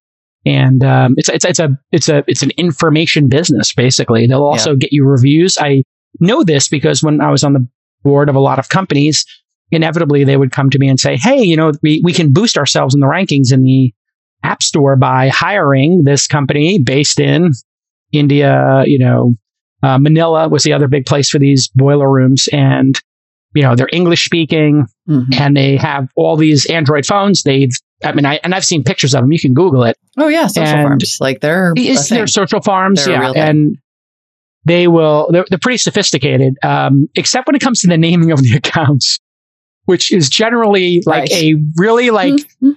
[0.45, 4.27] And um, it's it's it's a it's a it's an information business basically.
[4.27, 5.57] They'll also get you reviews.
[5.57, 5.83] I
[6.19, 7.65] know this because when I was on the
[8.03, 9.25] board of a lot of companies,
[9.71, 12.57] inevitably they would come to me and say, Hey, you know, we, we can boost
[12.57, 13.93] ourselves in the rankings in the
[14.43, 17.51] app store by hiring this company based in
[18.11, 19.33] India, you know,
[19.81, 22.47] uh, Manila was the other big place for these boiler rooms.
[22.53, 22.99] And,
[23.55, 25.25] you know, they're English speaking Mhm.
[25.39, 27.43] and they have all these Android phones.
[27.43, 27.71] They've,
[28.03, 29.31] I mean, I, and I've seen pictures of them.
[29.31, 29.97] You can Google it.
[30.17, 31.17] Oh yeah, social And farms.
[31.19, 33.77] Like they're It's their social farms, They're yeah, and
[34.65, 35.29] they will.
[35.31, 39.19] They're, they're pretty sophisticated, um, except when it comes to the naming of the accounts,
[39.85, 41.31] which is generally like Right.
[41.43, 42.75] a really like Mhm.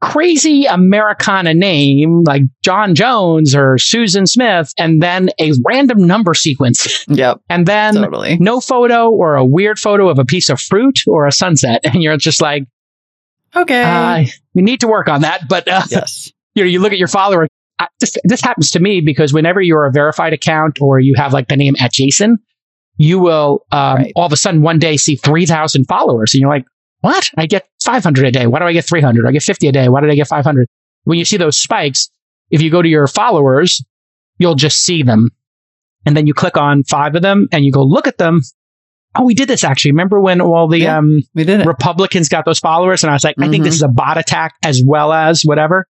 [0.00, 7.04] Crazy Americana name, like John Jones or Susan Smith, and then a random number sequence,
[7.08, 8.38] Yep, and then totally.
[8.38, 12.02] no photo or a weird photo of a piece of fruit or a sunset, and
[12.02, 12.64] you're just like,
[13.54, 13.82] Okay.
[13.82, 15.66] uh, we need to work on that, but.
[15.68, 16.32] Uh, yes.
[16.54, 17.46] you know, you look at your follower.
[17.78, 21.32] I, this, this happens to me because whenever you're a verified account or you have
[21.32, 22.38] like the name at Jason,
[22.98, 24.12] you will um, Right.
[24.16, 26.64] all of a sudden one day see 3,000 followers and you're like,
[27.00, 27.30] what?
[27.36, 28.46] I get 500 a day.
[28.46, 29.26] Why do I get 300?
[29.26, 29.88] I get 50 a day.
[29.88, 30.66] Why did I get 500?
[31.04, 32.10] When you see those spikes,
[32.50, 33.82] if you go to your followers,
[34.38, 35.30] you'll just see them.
[36.06, 38.40] And then you click on five of them and you go look at them.
[39.14, 39.92] Oh, we did this actually.
[39.92, 40.98] Remember when all the Yeah.
[40.98, 41.66] um, We did it.
[41.66, 44.54] Republicans got those followers, and I was like, I think this is a bot attack
[44.64, 45.86] as well as whatever.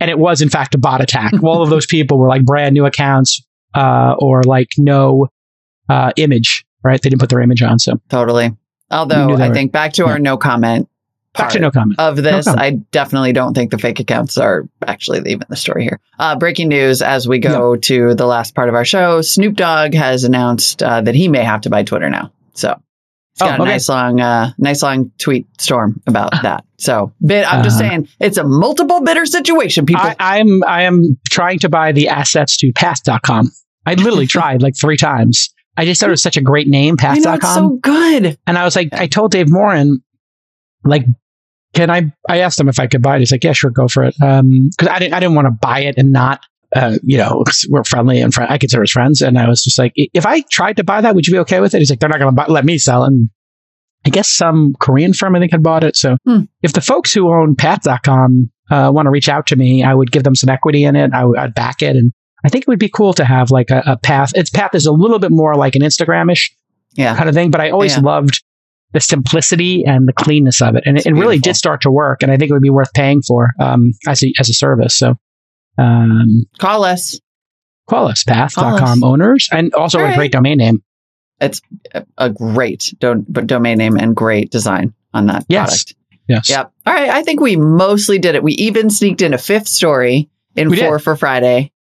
[0.00, 1.32] And it was in fact a bot attack.
[1.44, 3.40] All of those people were like brand new accounts,
[3.74, 5.28] uh, or like no
[5.88, 7.00] uh, image, right?
[7.00, 7.78] They didn't put their image on.
[7.78, 8.50] So Totally.
[8.90, 10.12] Although I think back to Yeah.
[10.12, 10.88] our no comment
[11.36, 11.98] back to part no comment.
[11.98, 12.62] of this, comment.
[12.62, 15.98] I definitely don't think the fake accounts are actually even the story here.
[16.18, 19.94] Uh, breaking news as we go to the last part of our show Snoop Dogg
[19.94, 22.30] has announced uh, that he may have to buy Twitter now.
[22.54, 22.68] So
[23.32, 23.70] he's Oh, got a okay.
[23.72, 26.64] nice long, uh, nice long tweet storm about that.
[26.78, 27.88] So bit, I'm just Uh-huh.
[27.90, 30.04] saying it's a multiple bidder situation, people.
[30.04, 33.50] I, I'm I am trying to buy the assets to Path.com.
[33.86, 35.48] I literally tried like three times.
[35.76, 37.36] I just thought it was such a great name, I know Path.com.
[37.36, 38.38] it's so good.
[38.46, 40.02] And I was like, I told Dave Morin,
[40.84, 41.04] like,
[41.74, 42.12] can I?
[42.28, 43.20] I asked him if I could buy it.
[43.20, 44.14] He's like, yeah, sure, go for it.
[44.22, 46.40] Um, because I didn't, I didn't want to buy it and not,
[46.76, 49.20] uh, you know, 'cause we're friendly and fri I consider us friends.
[49.22, 51.58] And I was just like, if I tried to buy that, would you be okay
[51.60, 51.78] with it?
[51.80, 53.08] He's like, they're not going to let me sell it.
[53.08, 53.28] And
[54.06, 55.96] I guess some Korean firm I think had bought it.
[55.96, 56.42] So Hmm.
[56.62, 60.12] if the folks who own Path.com uh, want to reach out to me, I would
[60.12, 61.12] give them some equity in it.
[61.12, 62.12] I would I'd back it, and
[62.44, 64.32] I think it would be cool to have like a, a Path.
[64.34, 66.50] Its Path is a little bit more like an Instagramish
[66.94, 67.16] Yeah.
[67.16, 67.50] kind of thing.
[67.50, 68.02] But I always Yeah.
[68.02, 68.42] loved
[68.92, 72.22] the simplicity and the cleanness of it, and it, it really did start to work.
[72.22, 74.96] And I think it would be worth paying for um, as a as a service.
[74.96, 75.16] So,
[75.78, 77.18] um, Call us.
[77.88, 78.52] call us Call us.
[78.54, 80.82] path.com owners, and also All a great domain name.
[81.40, 81.60] It's
[82.16, 85.66] a- great do- domain name and great design on that Yes.
[85.84, 85.94] product.
[86.28, 86.48] Yes.
[86.48, 86.72] Yep.
[86.86, 87.10] All right.
[87.10, 88.42] I think we mostly did it.
[88.42, 90.86] We even sneaked in a fifth story in We did.
[90.86, 91.72] four for Friday.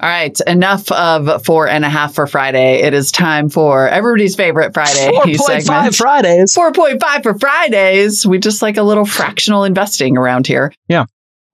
[0.00, 0.36] All right.
[0.46, 2.82] Enough of four and a half for Friday.
[2.82, 5.94] It is time for everybody's favorite Friday Four point five segment.
[5.96, 6.54] Fridays.
[6.54, 8.26] 4.5 for Fridays.
[8.26, 10.72] We just like a little fractional investing around here.
[10.88, 11.04] Yeah.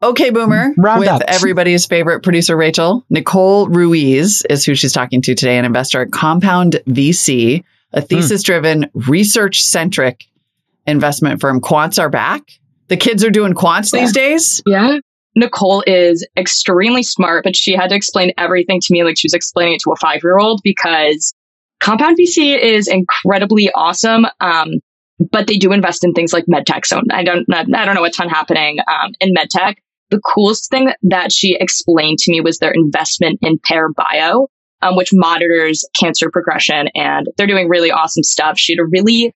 [0.02, 0.72] Okay, Boomer.
[0.78, 1.20] Round with up.
[1.28, 3.04] everybody's favorite producer, Rachel.
[3.10, 7.98] Nicole Ruiz is who she's talking to today, an investor at Compound VC, Hmm.
[7.98, 10.24] a thesis driven, research centric
[10.86, 11.60] investment firm.
[11.60, 12.40] Quants are back.
[12.88, 14.62] The kids are doing quants these days.
[14.64, 14.98] Yeah.
[15.40, 19.34] Nicole is extremely smart, but she had to explain everything to me like she was
[19.34, 21.34] explaining it to a five year old because
[21.80, 24.26] Compound VC is incredibly awesome.
[24.40, 24.74] Um,
[25.32, 26.86] but they do invest in things like medtech.
[26.86, 29.76] So I don't, I don't know a ton happening um, in medtech.
[30.10, 34.48] The coolest thing that she explained to me was their investment in Pear Bio,
[34.82, 38.58] um, which monitors cancer progression, and they're doing really awesome stuff.
[38.58, 39.32] She had a really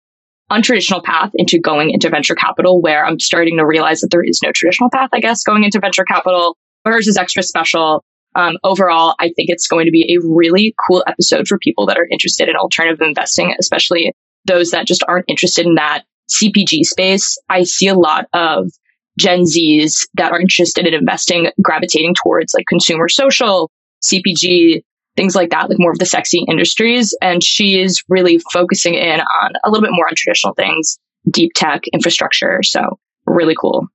[0.51, 4.41] untraditional path into going into venture capital where I'm starting to realize that there is
[4.43, 6.57] no traditional path, I guess, going into venture capital.
[6.85, 8.03] Hers is extra special.
[8.35, 11.97] Um, overall, I think it's going to be a really cool episode for people that
[11.97, 14.13] are interested in alternative investing, especially
[14.45, 17.37] those that just aren't interested in that CPG space.
[17.49, 18.71] I see a lot of
[19.19, 23.69] Gen Zs that are interested in investing gravitating towards like consumer social,
[24.03, 24.83] CPG,
[25.15, 27.15] things like that, like more of the sexy industries.
[27.21, 30.97] And she is really focusing in on a little bit more on traditional things,
[31.29, 32.61] deep tech, infrastructure.
[32.63, 33.87] So really cool.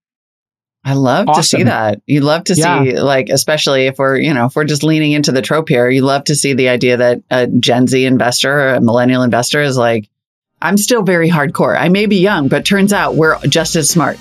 [0.85, 1.43] I love awesome.
[1.43, 2.01] to see that.
[2.07, 2.85] You love to yeah.
[2.85, 5.91] see, like, especially if we're, you know, if we're just leaning into the trope here,
[5.91, 9.61] you love to see the idea that a Gen Z investor or a millennial investor
[9.63, 10.09] is like,
[10.63, 11.77] I'm still very hardcore.
[11.77, 14.17] I may be young, but turns out we're just as smart.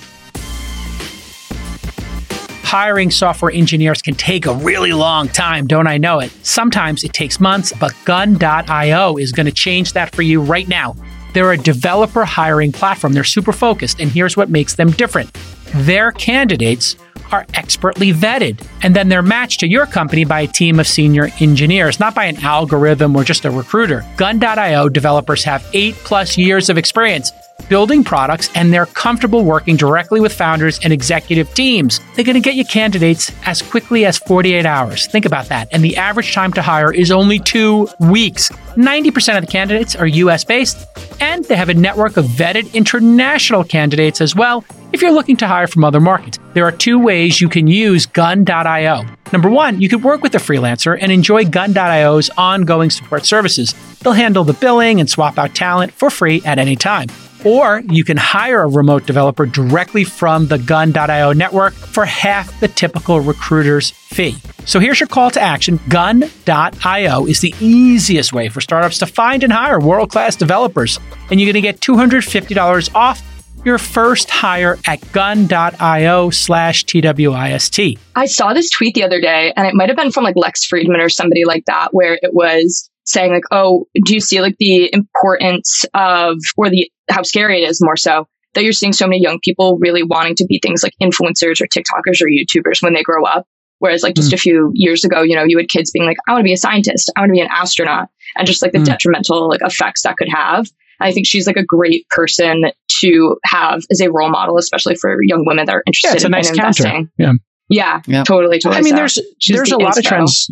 [2.66, 6.32] Hiring software engineers can take a really long time, don't I know it?
[6.42, 10.96] Sometimes it takes months, but gun.io is going to change that for you right now.
[11.32, 13.12] They're a developer hiring platform.
[13.12, 15.32] They're super focused, and here's what makes them different
[15.74, 16.96] their candidates
[17.30, 21.28] are expertly vetted, and then they're matched to your company by a team of senior
[21.38, 24.04] engineers, not by an algorithm or just a recruiter.
[24.16, 27.30] Gun.io developers have eight plus years of experience
[27.68, 32.00] building products, and they're comfortable working directly with founders and executive teams.
[32.14, 35.06] They're going to get you candidates as quickly as 48 hours.
[35.06, 35.68] Think about that.
[35.72, 38.50] And the average time to hire is only two weeks.
[38.76, 40.86] 90% of the candidates are US based,
[41.20, 45.46] and they have a network of vetted international candidates as well if you're looking to
[45.46, 46.38] hire from other markets.
[46.54, 49.04] There are two ways you can use gun.io.
[49.32, 53.74] Number one, you could work with a freelancer and enjoy gun.io's ongoing support services.
[54.00, 57.08] They'll handle the billing and swap out talent for free at any time.
[57.44, 62.68] Or you can hire a remote developer directly from the gun.io network for half the
[62.68, 64.36] typical recruiter's fee.
[64.64, 65.78] So here's your call to action.
[65.88, 70.98] Gun.io is the easiest way for startups to find and hire world class developers.
[71.30, 73.22] And you're going to get $250 off
[73.64, 77.98] your first hire at gun.io slash TWIST.
[78.14, 80.66] I saw this tweet the other day, and it might have been from like Lex
[80.66, 84.56] Fridman or somebody like that, where it was saying like, oh, do you see like
[84.58, 89.06] the importance of, or the, how scary it is more so that you're seeing so
[89.06, 92.94] many young people really wanting to be things like influencers or TikTokers or YouTubers when
[92.94, 93.46] they grow up.
[93.78, 94.34] Whereas like just mm.
[94.34, 96.54] a few years ago, you know, you had kids being like, I want to be
[96.54, 97.12] a scientist.
[97.14, 98.86] I want to be an astronaut and just like the mm.
[98.86, 100.66] detrimental like effects that could have.
[100.98, 102.64] I think she's like a great person
[103.00, 106.24] to have as a role model, especially for young women that are interested yeah, it's
[106.24, 107.10] a in, nice in investing.
[107.18, 107.32] Yeah.
[107.68, 108.78] Yeah, yeah, totally, totally.
[108.78, 108.96] I mean, so.
[108.96, 110.48] there's she's there's the a lot of trends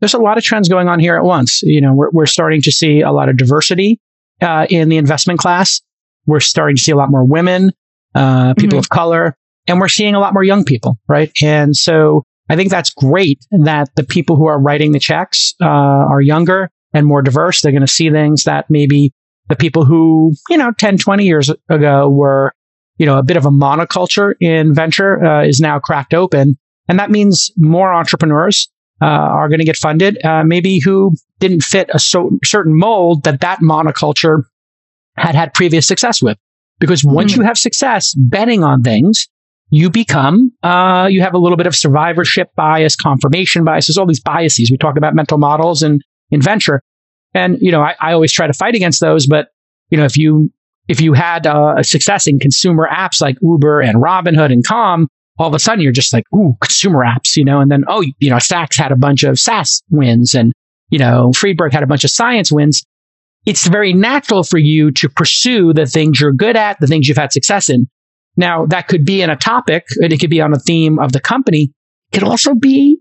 [0.00, 1.62] there's a lot of trends going on here at once.
[1.62, 4.00] You know, we're, we're starting to see a lot of diversity
[4.42, 5.80] uh, in the investment class.
[6.26, 7.72] We're starting to see a lot more women,
[8.14, 8.78] uh, people mm-hmm.
[8.78, 9.36] of color,
[9.66, 11.30] and we're seeing a lot more young people, right?
[11.42, 15.66] And so I think that's great that the people who are writing the checks uh,
[15.66, 17.60] are younger and more diverse.
[17.60, 19.12] They're going to see things that maybe
[19.48, 22.52] the people who, you know, 10, 20 years ago were,
[22.98, 26.56] you know, a bit of a monoculture in venture uh, is now cracked open.
[26.88, 28.68] And that means more entrepreneurs
[29.02, 33.24] uh, are going to get funded, uh, maybe who didn't fit a so- certain mold
[33.24, 34.44] that that monoculture
[35.16, 36.38] had had previous success with.
[36.78, 37.38] Because once mm.
[37.38, 39.28] you have success betting on things,
[39.70, 44.20] you become, uh, you have a little bit of survivorship bias, confirmation biases, all these
[44.20, 44.70] biases.
[44.70, 46.82] We talked about mental models and in venture.
[47.34, 49.26] And, you know, I, I always try to fight against those.
[49.26, 49.48] But,
[49.90, 50.50] you know, if you,
[50.88, 55.08] if you had uh, a success in consumer apps like Uber and Robinhood and Calm,
[55.38, 58.02] all of a sudden you're just like, ooh, consumer apps, you know, and then, oh,
[58.18, 60.52] you know, Sacks had a bunch of SaaS wins and,
[60.90, 62.84] you know, Friedberg had a bunch of science wins.
[63.46, 67.16] It's very natural for you to pursue the things you're good at, the things you've
[67.16, 67.88] had success in.
[68.36, 71.12] Now, that could be in a topic, and it could be on a theme of
[71.12, 71.72] the company.
[72.12, 72.98] It could also be,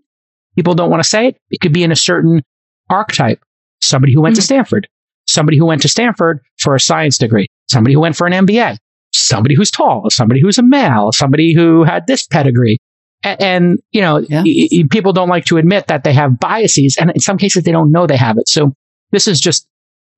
[0.55, 2.41] people don't want to say it, it could be in a certain
[2.89, 3.43] archetype.
[3.81, 4.41] Somebody who went mm-hmm.
[4.41, 4.87] to Stanford,
[5.27, 8.77] somebody who went to Stanford for a science degree, somebody who went for an MBA,
[9.13, 12.77] somebody who's tall, somebody who's a male, somebody who had this pedigree.
[13.23, 14.43] And, and you know, yeah.
[14.45, 16.97] y- y- people don't like to admit that they have biases.
[16.99, 18.47] And in some cases, they don't know they have it.
[18.47, 18.73] So
[19.11, 19.67] this is just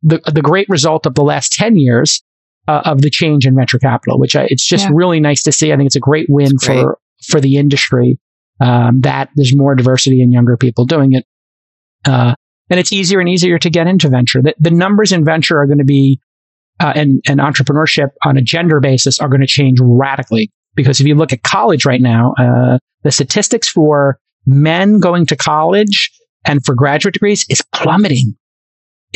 [0.04, 2.24] the, the great result of the last 10 years
[2.68, 4.92] uh, of the change in venture capital, which I, it's just yeah.
[4.94, 5.72] really nice to see.
[5.72, 6.82] I think it's a great win great.
[6.82, 8.20] for, for the industry.
[8.60, 11.26] Um, that there's more diversity and younger people doing it.
[12.06, 12.34] Uh,
[12.70, 14.42] and it's easier and easier to get into venture.
[14.42, 16.20] The, the numbers in venture are going to be
[16.80, 20.52] uh, and, and entrepreneurship on a gender basis are going to change radically.
[20.76, 25.36] Because if you look at college right now, uh, the statistics for men going to
[25.36, 26.12] college
[26.46, 28.36] and for graduate degrees is plummeting.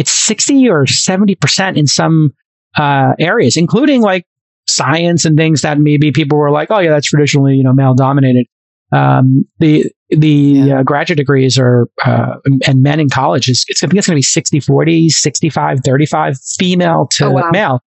[0.01, 2.31] It's 60 or 70% in some
[2.75, 4.25] uh, areas, including like
[4.67, 7.93] science and things that maybe people were like, oh, yeah, that's traditionally, you know, male
[7.93, 8.47] dominated.
[8.91, 10.79] Um, the the yeah.
[10.79, 12.37] uh, graduate degrees are uh,
[12.67, 15.79] and men in college is it's, I think it's going to be 60 40 65
[15.85, 17.49] 35 female to oh, wow.
[17.51, 17.79] male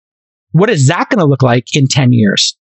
[0.52, 2.56] what is that going to look like in 10 years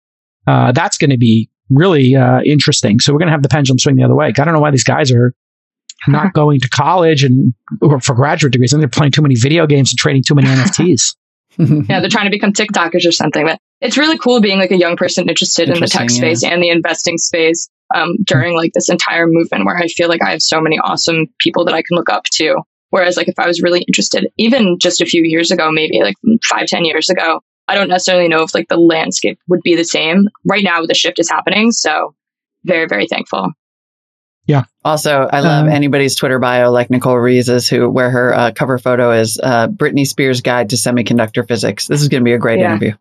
[0.46, 3.78] uh, that's going to be really uh, interesting so we're going to have the pendulum
[3.78, 5.34] swing the other way i don't know why these guys are
[6.08, 9.66] not going to college and or for graduate degrees, and they're playing too many video
[9.66, 11.16] games and trading too many NFTs.
[11.58, 13.44] yeah, they're trying to become TikTokers or something.
[13.44, 16.50] But it's really cool being like a young person interested in the tech space yeah.
[16.50, 20.30] and the investing space um, during like this entire movement where I feel like I
[20.30, 22.62] have so many awesome people that I can look up to.
[22.90, 26.16] Whereas like if I was really interested, even just a few years ago, maybe like
[26.48, 29.84] five, ten years ago, I don't necessarily know if like the landscape would be the
[29.84, 30.28] same.
[30.44, 31.70] Right now the shift is happening.
[31.70, 32.14] So
[32.64, 33.52] very, very thankful.
[34.50, 34.64] Yeah.
[34.84, 38.78] Also, I love um, anybody's Twitter bio like Nicole Ruiz's, who where her uh, cover
[38.78, 41.86] photo is uh, Britney Spears' Guide to Semiconductor Physics.
[41.86, 42.70] This is going to be a great yeah.
[42.70, 42.92] interview.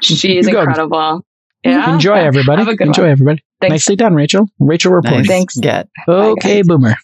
[0.00, 1.24] She is incredible.
[1.62, 1.94] Yeah.
[1.94, 2.62] Enjoy, everybody.
[2.62, 3.10] Enjoy, one.
[3.10, 3.44] everybody.
[3.60, 3.72] Thanks.
[3.72, 4.46] Nicely done, Rachel.
[4.58, 5.14] Rachel report.
[5.14, 5.26] Nice.
[5.26, 5.56] Thanks.
[5.56, 5.88] Get.
[6.08, 6.96] Okay, Bye, Boomer.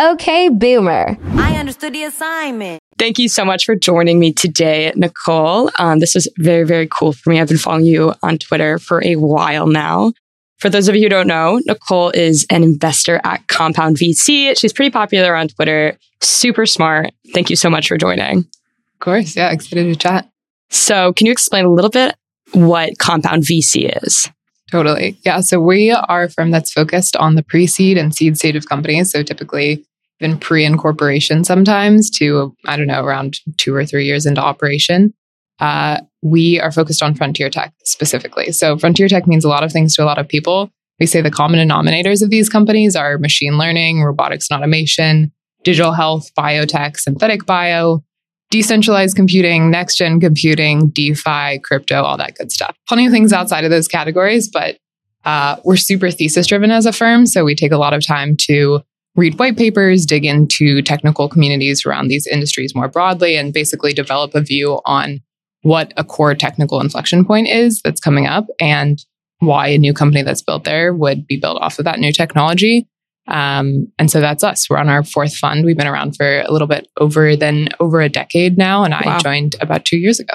[0.00, 1.16] Okay, Boomer.
[1.34, 2.80] I understood the assignment.
[2.98, 5.70] Thank you so much for joining me today, Nicole.
[5.78, 7.40] Um, this is very, very cool for me.
[7.40, 10.12] I've been following you on Twitter for a while now.
[10.60, 14.58] For those of you who don't know, Nicole is an investor at Compound VC.
[14.58, 17.12] She's pretty popular on Twitter, super smart.
[17.32, 18.38] Thank you so much for joining.
[18.38, 19.34] Of course.
[19.34, 20.28] Yeah, excited to chat.
[20.68, 22.14] So, can you explain a little bit
[22.52, 24.28] what Compound VC is?
[24.70, 25.18] Totally.
[25.24, 25.40] Yeah.
[25.40, 28.68] So, we are a firm that's focused on the pre seed and seed stage of
[28.68, 29.10] companies.
[29.10, 29.84] So, typically,
[30.20, 35.14] even pre incorporation sometimes to, I don't know, around two or three years into operation.
[35.60, 38.52] Uh, we are focused on frontier tech specifically.
[38.52, 40.70] So, frontier tech means a lot of things to a lot of people.
[40.98, 45.32] We say the common denominators of these companies are machine learning, robotics and automation,
[45.64, 48.02] digital health, biotech, synthetic bio,
[48.50, 52.76] decentralized computing, next gen computing, DeFi, crypto, all that good stuff.
[52.88, 54.78] Plenty of things outside of those categories, but
[55.24, 57.26] uh, we're super thesis driven as a firm.
[57.26, 58.80] So, we take a lot of time to
[59.16, 64.34] read white papers, dig into technical communities around these industries more broadly, and basically develop
[64.34, 65.20] a view on
[65.62, 69.04] what a core technical inflection point is that's coming up and
[69.40, 72.86] why a new company that's built there would be built off of that new technology.
[73.26, 74.68] Um, and so that's us.
[74.68, 75.64] We're on our fourth fund.
[75.64, 79.18] We've been around for a little bit over than over a decade now, and I
[79.20, 80.34] joined about two years ago.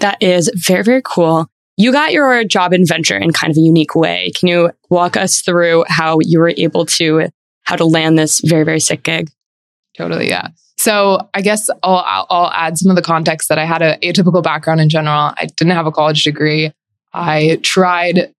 [0.00, 1.48] That is very very cool.
[1.76, 4.32] You got your job in venture in kind of a unique way.
[4.38, 7.28] Can you walk us through how you were able to
[7.62, 9.30] how to land this very very sick gig?
[9.96, 10.48] Totally, yeah.
[10.88, 14.42] So I guess I'll, I'll add some of the context that I had an atypical
[14.42, 15.34] background in general.
[15.36, 16.72] I didn't have a college degree.
[17.12, 18.32] I tried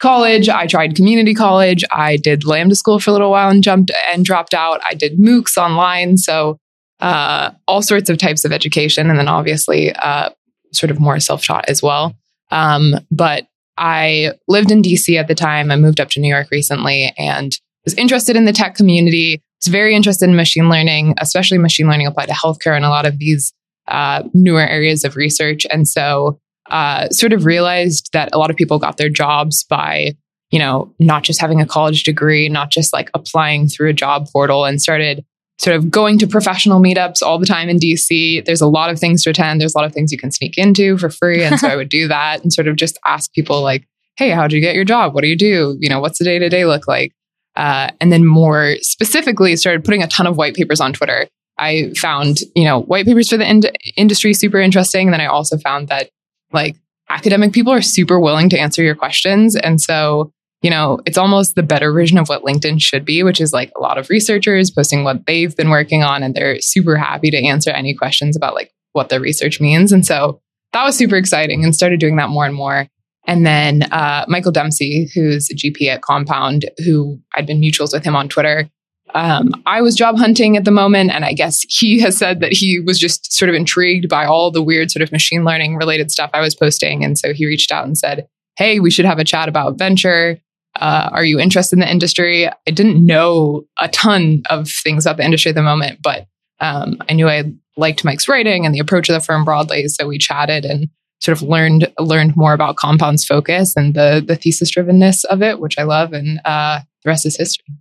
[0.00, 0.48] college.
[0.48, 1.84] I tried community college.
[1.92, 4.80] I did Lambda school for a little while and jumped and dropped out.
[4.88, 6.16] I did MOOCs online.
[6.16, 6.56] So
[7.00, 9.10] uh, all sorts of types of education.
[9.10, 10.30] And then obviously uh,
[10.72, 12.14] sort of more self taught as well.
[12.50, 15.70] Um, but I lived in DC at the time.
[15.70, 17.52] I moved up to New York recently and
[17.84, 22.06] was interested in the tech community was very interested in machine learning, especially machine learning
[22.06, 23.52] applied to healthcare and a lot of these
[23.88, 25.66] uh, newer areas of research.
[25.70, 26.38] And so,
[26.70, 30.16] uh, sort of realized that a lot of people got their jobs by,
[30.50, 34.28] you know, not just having a college degree, not just like applying through a job
[34.32, 35.24] portal, and started
[35.58, 38.44] sort of going to professional meetups all the time in DC.
[38.44, 39.60] There's a lot of things to attend.
[39.60, 41.42] There's a lot of things you can sneak into for free.
[41.42, 43.86] And so I would do that and sort of just ask people like,
[44.16, 45.14] hey, how'd you get your job?
[45.14, 45.76] What do you do?
[45.80, 47.12] You know, what's the day to day look like?
[47.56, 51.26] Uh, and then more specifically, started putting a ton of white papers on Twitter.
[51.58, 55.08] I found, you know, white papers for the ind- industry super interesting.
[55.08, 56.10] And then I also found that
[56.52, 56.76] like
[57.08, 59.56] academic people are super willing to answer your questions.
[59.56, 60.30] And so,
[60.62, 63.72] you know, it's almost the better version of what LinkedIn should be, which is like
[63.76, 67.38] a lot of researchers posting what they've been working on and they're super happy to
[67.38, 69.92] answer any questions about like what their research means.
[69.92, 70.40] And so
[70.72, 72.86] that was super exciting and started doing that more and more.
[73.26, 78.04] And then uh, Michael Dempsey, who's a GP at Compound, who I'd been mutuals with
[78.04, 78.70] him on Twitter.
[79.14, 82.52] Um, I was job hunting at the moment, and I guess he has said that
[82.52, 86.10] he was just sort of intrigued by all the weird sort of machine learning related
[86.10, 87.04] stuff I was posting.
[87.04, 90.38] And so he reached out and said, Hey, we should have a chat about venture.
[90.80, 92.48] Uh, are you interested in the industry?
[92.48, 96.26] I didn't know a ton of things about the industry at the moment, but
[96.60, 97.44] um, I knew I
[97.76, 99.88] liked Mike's writing and the approach of the firm broadly.
[99.88, 100.88] So we chatted and
[101.20, 105.60] sort of learned learned more about Compound's focus and the the thesis drivenness of it,
[105.60, 107.74] which I love, and uh, the rest is history.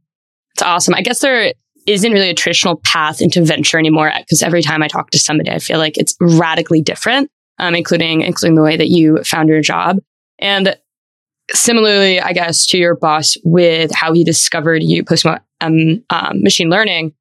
[0.54, 0.94] It's awesome.
[0.94, 1.54] I guess there
[1.86, 5.52] isn't really a traditional path into venture anymore because every time I talk to somebody,
[5.52, 7.30] I feel like it's radically different,
[7.60, 10.00] um, including including the way that you found your job.
[10.40, 10.78] And
[11.52, 15.26] similarly, I guess to your boss with how he discovered you post
[15.62, 17.14] um, um, machine learning.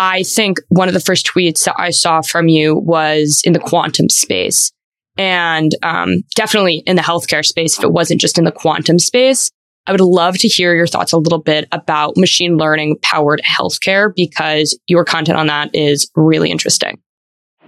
[0.00, 3.58] I think one of the first tweets that I saw from you was in the
[3.58, 4.72] quantum space
[5.18, 9.50] and um, definitely in the healthcare space, if it wasn't just in the quantum space.
[9.86, 14.12] I would love to hear your thoughts a little bit about machine learning powered healthcare
[14.14, 17.00] because your content on that is really interesting.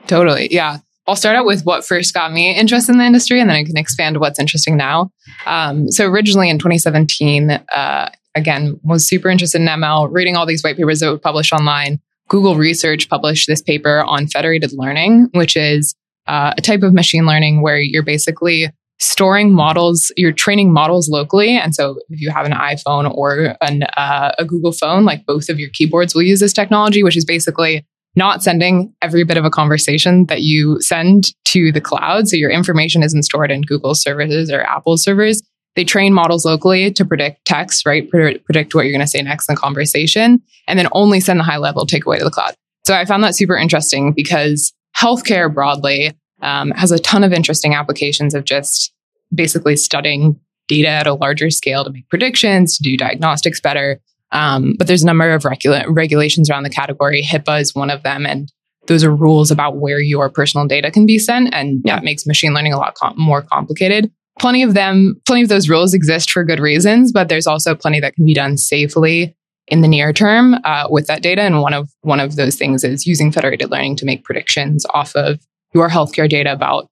[0.06, 0.52] Totally.
[0.52, 0.78] Yeah.
[1.06, 3.64] I'll start out with what first got me interested in the industry and then I
[3.64, 5.10] can expand what's interesting now.
[5.46, 10.62] Um, so, originally in 2017, uh, again, was super interested in ML, reading all these
[10.62, 12.00] white papers that were published online.
[12.28, 15.96] Google Research published this paper on federated learning, which is
[16.26, 21.56] uh, a type of machine learning where you're basically storing models, you're training models locally.
[21.56, 25.48] And so if you have an iPhone or an, uh, a Google phone, like both
[25.48, 29.44] of your keyboards will use this technology, which is basically not sending every bit of
[29.44, 32.28] a conversation that you send to the cloud.
[32.28, 35.42] So your information isn't stored in Google servers or Apple servers.
[35.76, 38.10] They train models locally to predict text, right?
[38.10, 41.44] predict what you're going to say next in the conversation, and then only send the
[41.44, 42.54] high level takeaway to the cloud.
[42.84, 46.12] So I found that super interesting because healthcare broadly
[46.42, 48.92] um, has a ton of interesting applications of just
[49.34, 50.38] basically studying
[50.68, 54.00] data at a larger scale to make predictions, to do diagnostics better.
[54.32, 57.22] Um, but there's a number of regula- regulations around the category.
[57.22, 58.50] HIPAA is one of them, and
[58.86, 62.54] those are rules about where your personal data can be sent, and that makes machine
[62.54, 64.10] learning a lot com- more complicated.
[64.38, 68.00] Plenty of them, plenty of those rules exist for good reasons, but there's also plenty
[68.00, 69.36] that can be done safely
[69.70, 71.42] in the near term uh, with that data.
[71.42, 75.14] And one of one of those things is using federated learning to make predictions off
[75.16, 75.40] of
[75.72, 76.88] your healthcare data about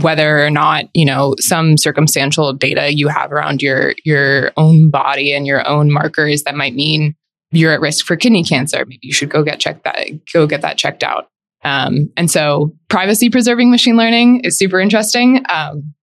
[0.00, 5.34] whether or not you know some circumstantial data you have around your your own body
[5.34, 7.14] and your own markers that might mean
[7.50, 8.78] you're at risk for kidney cancer.
[8.86, 11.28] Maybe you should go get checked that go get that checked out.
[11.64, 15.44] Um, and so privacy preserving machine learning is super interesting.
[15.48, 15.94] Um,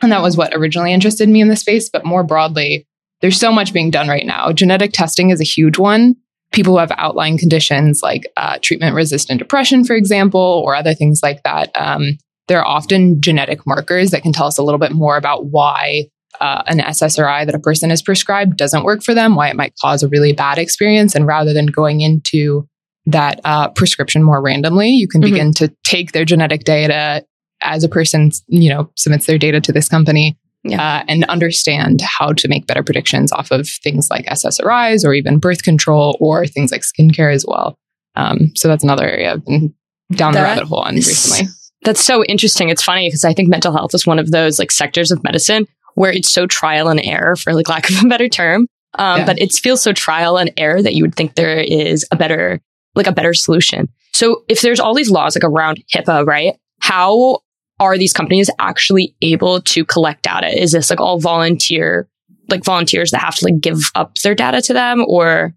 [0.00, 2.86] and that was what originally interested me in the space but more broadly
[3.26, 6.14] there's so much being done right now genetic testing is a huge one
[6.52, 11.20] people who have outlying conditions like uh, treatment resistant depression, for example, or other things
[11.22, 11.70] like that.
[11.74, 12.18] Um,
[12.48, 16.04] there are often genetic markers that can tell us a little bit more about why
[16.40, 19.74] uh, an SSRI that a person is prescribed doesn't work for them, why it might
[19.80, 21.14] cause a really bad experience.
[21.14, 22.68] And rather than going into
[23.06, 25.32] that uh, prescription more randomly, you can mm-hmm.
[25.32, 27.24] begin to take their genetic data
[27.62, 30.38] as a person, you know, submits their data to this company
[30.70, 30.98] yeah.
[30.98, 35.38] uh, and understand how to make better predictions off of things like SSRIs or even
[35.38, 37.78] birth control or things like skincare as well.
[38.14, 39.74] Um, so that's another area I've been
[40.12, 41.48] down that the rabbit hole on recently.
[41.82, 42.68] That's so interesting.
[42.68, 45.66] It's funny because I think mental health is one of those like sectors of medicine
[45.94, 48.66] where it's so trial and error, for like lack of a better term.
[48.98, 49.26] Um, yeah.
[49.26, 52.60] But it feels so trial and error that you would think there is a better,
[52.94, 53.88] like a better solution.
[54.12, 56.54] So if there's all these laws like around HIPAA, right?
[56.80, 57.40] How
[57.78, 60.48] are these companies actually able to collect data?
[60.48, 62.08] Is this like all volunteer,
[62.48, 65.54] like volunteers that have to like give up their data to them or?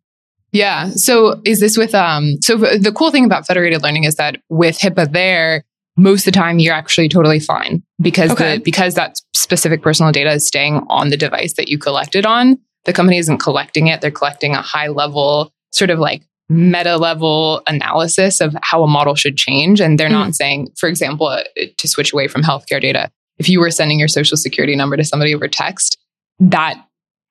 [0.51, 0.89] Yeah.
[0.89, 4.80] So is this with, um, so the cool thing about federated learning is that with
[4.80, 5.63] HIPAA there,
[5.95, 8.57] most of the time you're actually totally fine because okay.
[8.57, 12.57] the, because that specific personal data is staying on the device that you collected on.
[12.86, 14.01] The company isn't collecting it.
[14.01, 19.16] They're collecting a high level sort of like meta level analysis of how a model
[19.16, 19.80] should change.
[19.80, 20.14] And they're mm.
[20.14, 21.43] not saying, for example, uh,
[21.78, 25.04] to switch away from healthcare data, if you were sending your social security number to
[25.04, 25.97] somebody over text,
[26.39, 26.84] that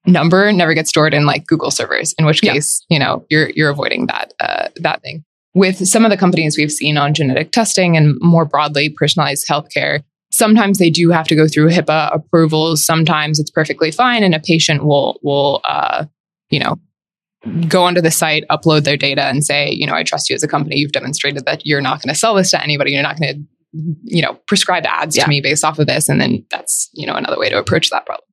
[0.06, 2.94] number never gets stored in like Google servers, in which case, yeah.
[2.94, 5.24] you know, you're, you're avoiding that, uh, that thing.
[5.54, 10.02] With some of the companies we've seen on genetic testing and more broadly personalized healthcare,
[10.30, 12.84] sometimes they do have to go through HIPAA approvals.
[12.84, 16.04] Sometimes it's perfectly fine, and a patient will will uh,
[16.50, 16.76] you know
[17.68, 20.42] go onto the site, upload their data, and say, you know, I trust you as
[20.42, 20.76] a company.
[20.76, 22.92] You've demonstrated that you're not going to sell this to anybody.
[22.92, 23.40] You're not going to,
[24.04, 25.24] you know, prescribe ads yeah.
[25.24, 26.08] to me based off of this.
[26.08, 28.26] And then that's, you know, another way to approach that problem.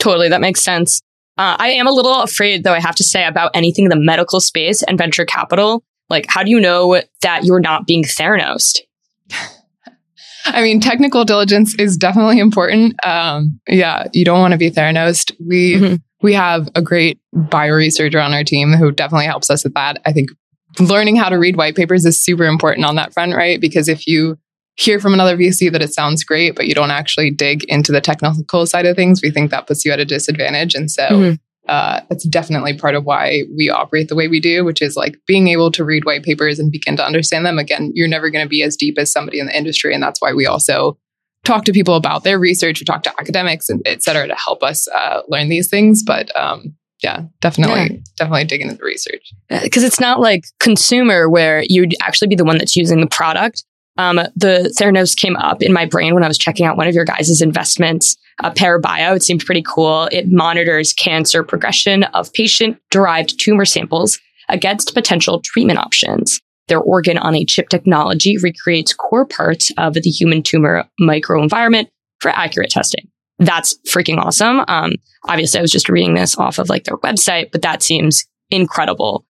[0.00, 0.28] Totally.
[0.28, 1.00] That makes sense.
[1.38, 3.96] Uh, I am a little afraid, though, I have to say, about anything in the
[3.96, 5.84] medical space and venture capital.
[6.10, 8.80] Like, how do you know that you're not being Theranosed?
[10.44, 12.94] I mean, technical diligence is definitely important.
[13.06, 15.32] Um, yeah, you don't want to be Theranosed.
[15.40, 19.64] We mm-hmm we have a great bio researcher on our team who definitely helps us
[19.64, 20.00] with that.
[20.06, 20.30] I think
[20.78, 23.60] learning how to read white papers is super important on that front, right?
[23.60, 24.38] Because if you
[24.76, 28.00] hear from another VC that it sounds great, but you don't actually dig into the
[28.00, 30.74] technical side of things, we think that puts you at a disadvantage.
[30.74, 31.34] And so mm-hmm.
[31.68, 35.16] uh, that's definitely part of why we operate the way we do, which is like
[35.26, 37.58] being able to read white papers and begin to understand them.
[37.58, 39.92] Again, you're never going to be as deep as somebody in the industry.
[39.92, 40.96] And that's why we also
[41.44, 44.62] talk to people about their research, we talk to academics and et cetera to help
[44.62, 46.02] us uh, learn these things.
[46.02, 48.00] But um, yeah, definitely, yeah.
[48.16, 49.32] definitely dig into the research.
[49.48, 53.64] Because it's not like consumer where you'd actually be the one that's using the product.
[53.98, 56.94] Um, the Theranos came up in my brain when I was checking out one of
[56.94, 59.14] your guys' investments, uh, Pear Bio.
[59.14, 60.08] It seemed pretty cool.
[60.12, 64.18] It monitors cancer progression of patient derived tumor samples
[64.48, 66.40] against potential treatment options.
[66.68, 71.88] Their organ on a chip technology recreates core parts of the human tumor microenvironment
[72.20, 73.08] for accurate testing.
[73.38, 74.64] That's freaking awesome.
[74.68, 74.92] Um,
[75.28, 79.26] obviously, I was just reading this off of like their website, but that seems incredible.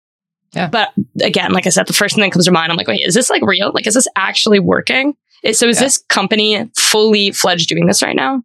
[0.53, 0.67] Yeah.
[0.67, 0.89] But
[1.21, 3.13] again, like I said, the first thing that comes to mind, I'm like, wait, is
[3.13, 3.71] this like real?
[3.73, 5.15] Like, is this actually working?
[5.53, 5.83] So is yeah.
[5.83, 8.43] this company fully fledged doing this right now?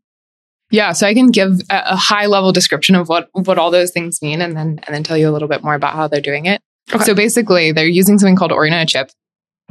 [0.71, 3.91] Yeah, so I can give a, a, high level description of what what all those
[3.91, 6.21] things mean, and then and then tell you a little bit more about how they're
[6.21, 6.63] doing it.
[6.93, 7.05] Okay.
[7.05, 9.11] So basically, they're using something called OrganOchip.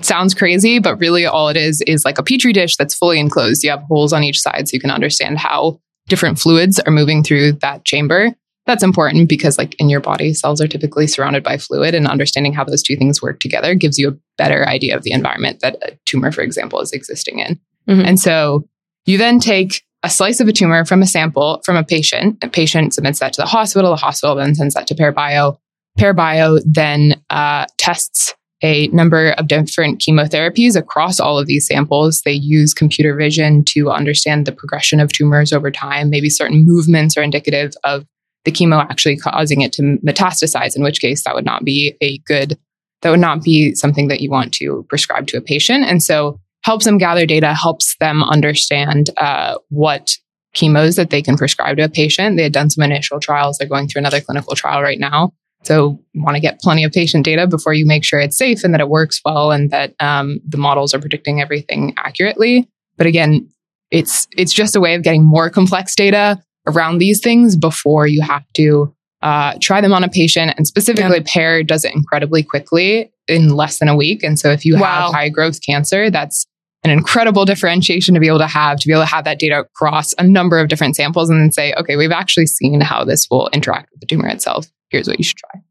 [0.01, 3.63] sounds crazy, but really all it is is like a petri dish that's fully enclosed.
[3.63, 7.23] You have holes on each side, so you can understand how different fluids are moving
[7.23, 8.35] through that chamber.
[8.65, 12.53] That's important because, like in your body, cells are typically surrounded by fluid, and understanding
[12.53, 15.75] how those two things work together gives you a better idea of the environment that
[15.83, 17.59] a tumor, for example, is existing in.
[17.87, 18.05] Mm-hmm.
[18.05, 18.67] And so
[19.05, 22.37] you then take a slice of a tumor from a sample from a patient.
[22.41, 23.91] A patient submits that to the hospital.
[23.91, 25.59] The hospital then sends that to Pear Bio.
[25.97, 28.33] Pear Bio then uh, tests
[28.63, 32.21] a number of different chemotherapies across all of these samples.
[32.21, 36.09] They use computer vision to understand the progression of tumors over time.
[36.09, 38.05] Maybe certain movements are indicative of
[38.45, 42.17] the chemo actually causing it to metastasize, in which case that would not be a
[42.19, 42.57] good,
[43.01, 45.83] that would not be something that you want to prescribe to a patient.
[45.83, 50.17] And so helps them gather data, helps them understand uh, what
[50.55, 52.37] chemos that they can prescribe to a patient.
[52.37, 53.57] They had done some initial trials.
[53.57, 55.33] They're going through another clinical trial right now.
[55.63, 58.63] So you want to get plenty of patient data before you make sure it's safe
[58.63, 62.69] and that it works well and that um, the models are predicting everything accurately.
[62.97, 63.49] But again,
[63.91, 68.21] it's it's just a way of getting more complex data around these things before you
[68.21, 70.53] have to uh, try them on a patient.
[70.57, 71.23] And specifically, yeah.
[71.25, 74.23] Pear does it incredibly quickly in less than a week.
[74.23, 75.03] And so if you wow.
[75.03, 76.45] have high growth cancer, that's
[76.83, 79.61] an incredible differentiation to be able to have, to be able to have that data
[79.61, 83.27] across a number of different samples and then say, okay, we've actually seen how this
[83.29, 84.67] will interact with the tumor itself.
[84.89, 85.61] Here's what you should try.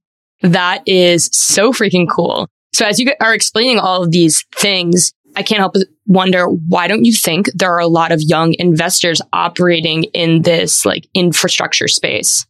[0.42, 2.48] That is so freaking cool.
[2.74, 6.88] So as you are explaining all of these things, I can't help but wonder why
[6.88, 11.88] don't you think there are a lot of young investors operating in this like infrastructure
[11.88, 12.46] space?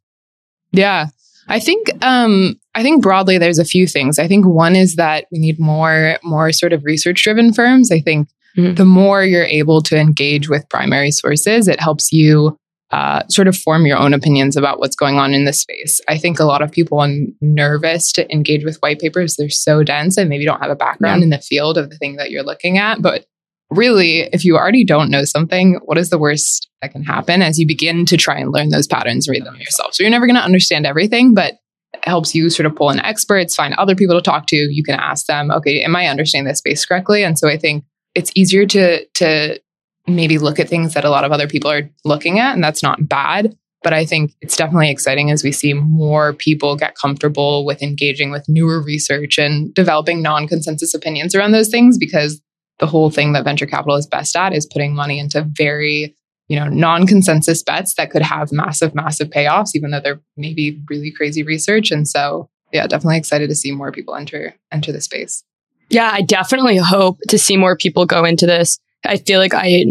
[0.73, 1.09] Yeah.
[1.49, 4.19] I think um I think broadly there's a few things.
[4.19, 7.91] I think one is that we need more more sort of research driven firms.
[7.91, 8.75] I think mm-hmm.
[8.75, 12.57] the more you're able to engage with primary sources, it helps you
[12.93, 15.99] uh, sort of form your own opinions about what's going on in the space.
[16.09, 17.09] I think a lot of people are
[17.41, 19.37] nervous to engage with white papers.
[19.37, 21.25] They're so dense and maybe don't have a background yeah.
[21.25, 23.01] in the field of the thing that you're looking at.
[23.01, 23.25] But
[23.71, 27.59] really, if you already don't know something, what is the worst that can happen as
[27.59, 29.95] you begin to try and learn those patterns, read them yourself?
[29.95, 31.55] So you're never going to understand everything, but
[31.95, 34.57] it helps you sort of pull in experts, find other people to talk to.
[34.57, 37.25] You can ask them, okay, am I understanding this space correctly?
[37.25, 37.85] And so I think
[38.15, 39.61] it's easier to to
[40.07, 42.83] maybe look at things that a lot of other people are looking at, and that's
[42.83, 43.57] not bad.
[43.83, 48.31] But I think it's definitely exciting as we see more people get comfortable with engaging
[48.31, 52.41] with newer research and developing non consensus opinions around those things because
[52.79, 56.15] the whole thing that venture capital is best at is putting money into very
[56.49, 61.11] you know non-consensus bets that could have massive massive payoffs even though they're maybe really
[61.11, 65.45] crazy research and so yeah definitely excited to see more people enter enter the space
[65.89, 69.85] yeah i definitely hope to see more people go into this I feel like I,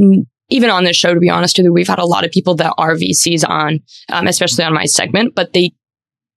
[0.50, 2.56] even on this show, to be honest with you, we've had a lot of people
[2.56, 5.72] that are VCs on, um, especially on my segment, but they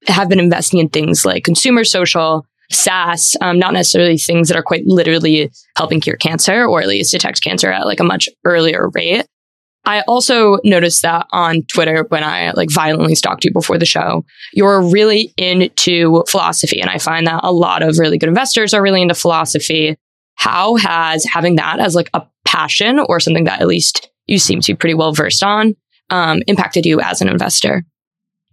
[0.07, 4.63] have been investing in things like consumer social, SaaS, um, not necessarily things that are
[4.63, 8.89] quite literally helping cure cancer or at least detect cancer at like a much earlier
[8.95, 9.27] rate.
[9.87, 14.25] I also noticed that on Twitter when I like violently stalked you before the show,
[14.53, 16.81] you're really into philosophy.
[16.81, 19.97] And I find that a lot of really good investors are really into philosophy.
[20.37, 24.61] How has having that as like a passion or something that at least you seem
[24.61, 25.77] to be pretty well versed on
[26.11, 27.85] um, impacted you as an investor?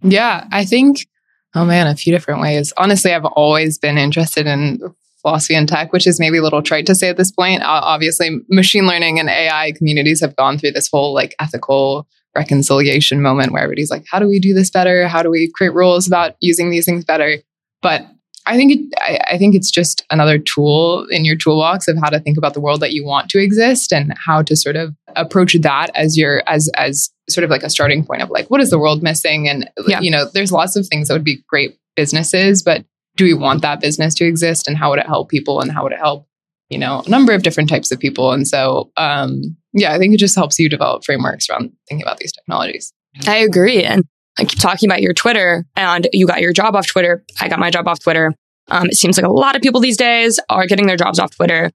[0.02, 1.06] Yeah, I think,
[1.54, 2.72] oh man, a few different ways.
[2.76, 4.80] Honestly, I've always been interested in
[5.22, 7.62] philosophy and tech, which is maybe a little trite to say at this point.
[7.62, 13.22] Uh, obviously, machine learning and AI communities have gone through this whole like ethical reconciliation
[13.22, 15.06] moment where everybody's like, how do we do this better?
[15.08, 17.36] How do we create rules about using these things better?
[17.82, 18.06] But
[18.46, 22.08] I think it, I, I, think it's just another tool in your toolbox of how
[22.08, 24.94] to think about the world that you want to exist and how to sort of
[25.14, 28.60] approach that as your as as sort of like a starting point of like what
[28.60, 30.00] is the world missing and yeah.
[30.00, 32.84] you know there's lots of things that would be great businesses but
[33.16, 35.82] do we want that business to exist and how would it help people and how
[35.82, 36.26] would it help
[36.70, 40.14] you know a number of different types of people and so um yeah I think
[40.14, 42.92] it just helps you develop frameworks around thinking about these technologies.
[43.26, 44.04] I agree and
[44.38, 47.22] I keep talking about your Twitter and you got your job off Twitter.
[47.40, 48.32] I got my job off Twitter.
[48.68, 51.36] Um, it seems like a lot of people these days are getting their jobs off
[51.36, 51.70] Twitter.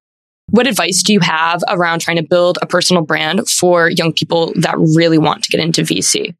[0.50, 4.54] What advice do you have around trying to build a personal brand for young people
[4.56, 6.34] that really want to get into VC?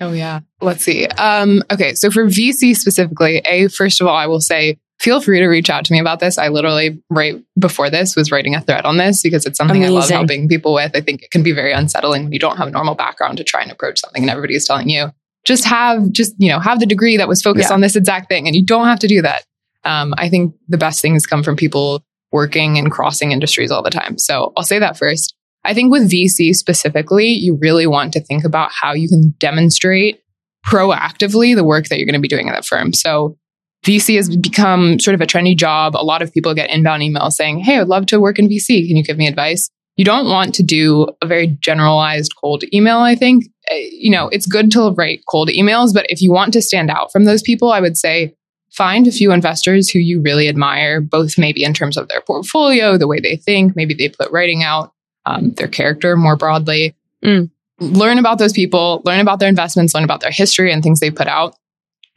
[0.00, 0.40] Oh, yeah.
[0.60, 1.06] Let's see.
[1.06, 1.94] Um, okay.
[1.94, 5.68] So for VC specifically, A, first of all, I will say, feel free to reach
[5.70, 6.38] out to me about this.
[6.38, 9.96] I literally, right before this, was writing a thread on this because it's something Amazing.
[9.96, 10.92] I love helping people with.
[10.94, 13.44] I think it can be very unsettling when you don't have a normal background to
[13.44, 15.10] try and approach something and everybody is telling you,
[15.44, 17.74] just have just you know have the degree that was focused yeah.
[17.74, 19.44] on this exact thing and you don't have to do that
[19.84, 23.90] um, i think the best things come from people working and crossing industries all the
[23.90, 25.34] time so i'll say that first
[25.64, 30.22] I think with VC specifically, you really want to think about how you can demonstrate
[30.66, 32.92] proactively the work that you're going to be doing at that firm.
[32.92, 33.36] So
[33.84, 35.96] VC has become sort of a trendy job.
[35.96, 38.86] A lot of people get inbound emails saying, Hey, I'd love to work in VC.
[38.86, 39.70] Can you give me advice?
[39.96, 43.46] You don't want to do a very generalized cold email, I think.
[43.70, 46.90] Uh, you know, it's good to write cold emails, but if you want to stand
[46.90, 48.34] out from those people, I would say
[48.72, 52.96] find a few investors who you really admire, both maybe in terms of their portfolio,
[52.96, 54.92] the way they think, maybe they put writing out,
[55.26, 56.94] um, their character more broadly.
[57.24, 57.50] Mm.
[57.80, 61.10] Learn about those people, learn about their investments, learn about their history and things they
[61.10, 61.56] put out.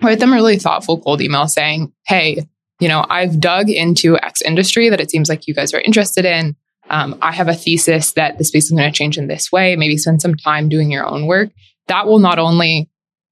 [0.02, 2.48] Write them a really thoughtful cold email saying, Hey,
[2.80, 6.26] you know, I've dug into X industry that it seems like you guys are interested
[6.26, 6.56] in.
[6.90, 9.76] Um, I have a thesis that the space is going to change in this way.
[9.76, 11.50] Maybe spend some time doing your own work.
[11.88, 12.90] That will not only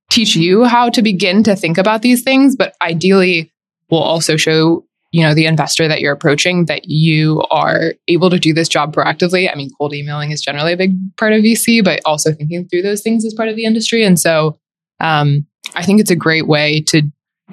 [0.10, 3.52] teach you how to begin to think about these things, but ideally
[3.90, 8.40] will also show you know the investor that you're approaching that you are able to
[8.40, 9.52] do this job proactively.
[9.52, 12.82] I mean cold emailing is generally a big part of vc but also thinking through
[12.82, 14.04] those things as part of the industry.
[14.04, 14.58] And so
[15.00, 15.46] um,
[15.76, 17.04] i think it's a great way to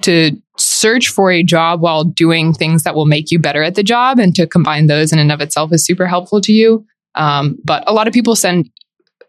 [0.02, 3.82] to search for a job while doing things that will make you better at the
[3.82, 6.84] job and to combine those in and of itself is super helpful to you.
[7.14, 8.70] Um, but a lot of people send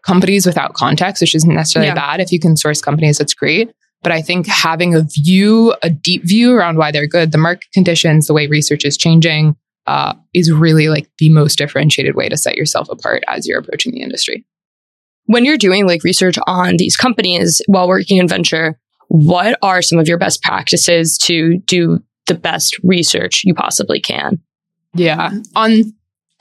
[0.06, 1.94] companies without context which isn't necessarily yeah.
[1.94, 2.20] bad.
[2.20, 3.70] If you can source companies that's great
[4.02, 7.68] but I think having a view, a deep view around why they're good, the market
[7.72, 12.36] conditions, the way research is changing, uh, is really like the most differentiated way to
[12.36, 14.44] set yourself apart as you're approaching the industry.
[15.26, 18.78] When you're doing like research on these companies while working in venture,
[19.08, 24.40] what are some of your best practices to do the best research you possibly can?
[24.94, 25.30] Yeah.
[25.54, 25.92] On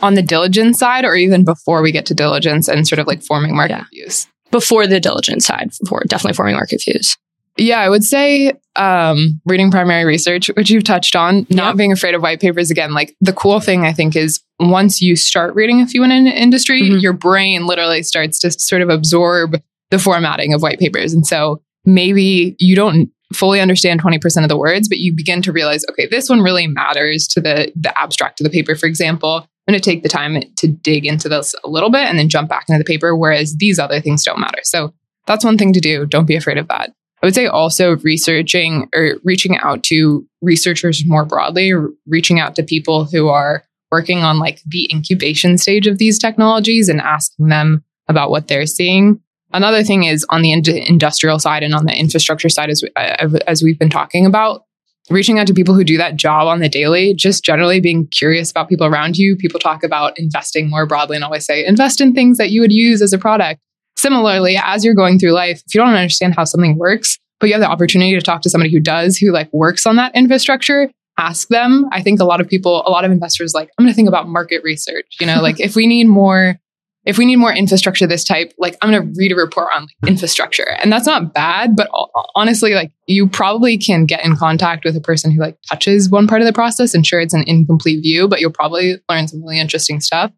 [0.01, 3.21] on the diligence side or even before we get to diligence and sort of like
[3.21, 3.83] forming market yeah.
[3.91, 4.27] views?
[4.49, 7.17] Before the diligence side, before definitely forming market views.
[7.59, 12.15] Yeah, I would say um, reading primary research, which you've touched on, not being afraid
[12.15, 12.93] of white papers again.
[12.93, 16.27] Like the cool thing, I think, is once you start reading a few in an
[16.27, 16.99] industry, mm-hmm.
[16.99, 21.13] your brain literally starts to sort of absorb the formatting of white papers.
[21.13, 25.51] And so maybe you don't fully understand 20% of the words, but you begin to
[25.51, 29.45] realize, okay, this one really matters to the, the abstract of the paper, for example.
[29.67, 32.29] I'm going to take the time to dig into this a little bit and then
[32.29, 34.59] jump back into the paper, whereas these other things don't matter.
[34.63, 34.93] So
[35.27, 36.07] that's one thing to do.
[36.07, 36.91] Don't be afraid of that.
[37.21, 41.73] I would say also researching or reaching out to researchers more broadly,
[42.07, 46.87] reaching out to people who are working on like the incubation stage of these technologies
[46.87, 49.19] and asking them about what they're seeing.
[49.51, 53.63] Another thing is on the industrial side and on the infrastructure side, as, uh, as
[53.63, 54.63] we've been talking about,
[55.09, 58.51] reaching out to people who do that job on the daily, just generally being curious
[58.51, 59.35] about people around you.
[59.35, 62.71] People talk about investing more broadly and always say, invest in things that you would
[62.71, 63.59] use as a product.
[63.99, 67.53] Similarly, as you're going through life, if you don't understand how something works, but you
[67.53, 70.89] have the opportunity to talk to somebody who does, who like works on that infrastructure,
[71.17, 71.85] ask them.
[71.91, 74.07] I think a lot of people, a lot of investors like, I'm going to think
[74.07, 75.17] about market research.
[75.19, 76.57] You know, like if we need more,
[77.03, 79.81] if we need more infrastructure this type, like I'm going to read a report on
[79.83, 80.69] like, infrastructure.
[80.81, 81.89] And that's not bad, but
[82.35, 86.25] honestly, like you probably can get in contact with a person who like touches one
[86.25, 86.93] part of the process.
[86.93, 90.31] And sure, it's an incomplete view, but you'll probably learn some really interesting stuff.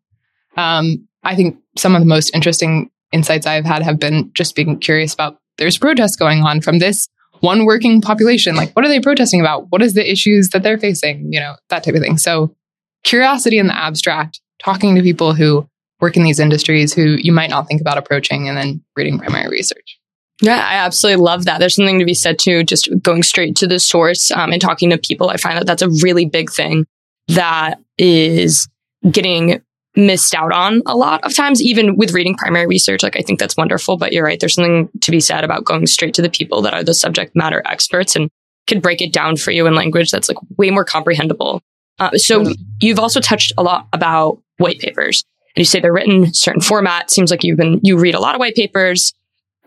[0.57, 4.79] Um, I think some of the most interesting insights I've had have been just being
[4.79, 7.07] curious about there's protests going on from this
[7.41, 8.55] one working population.
[8.55, 9.67] Like, what are they protesting about?
[9.69, 11.31] What is the issues that they're facing?
[11.31, 12.17] You know, that type of thing.
[12.17, 12.55] So,
[13.03, 15.67] curiosity in the abstract, talking to people who
[15.99, 19.49] work in these industries who you might not think about approaching, and then reading primary
[19.49, 19.99] research.
[20.41, 21.59] Yeah, I absolutely love that.
[21.59, 24.89] There's something to be said to just going straight to the source um, and talking
[24.89, 25.29] to people.
[25.29, 26.87] I find that that's a really big thing
[27.27, 28.67] that is
[29.09, 29.61] getting
[29.95, 33.03] missed out on a lot of times, even with reading primary research.
[33.03, 34.39] Like, I think that's wonderful, but you're right.
[34.39, 37.35] There's something to be said about going straight to the people that are the subject
[37.35, 38.29] matter experts and
[38.67, 41.61] can break it down for you in language that's like way more comprehensible.
[41.99, 45.25] Uh, so you've also touched a lot about white papers
[45.55, 47.11] and you say they're written in certain format.
[47.11, 49.13] Seems like you've been, you read a lot of white papers.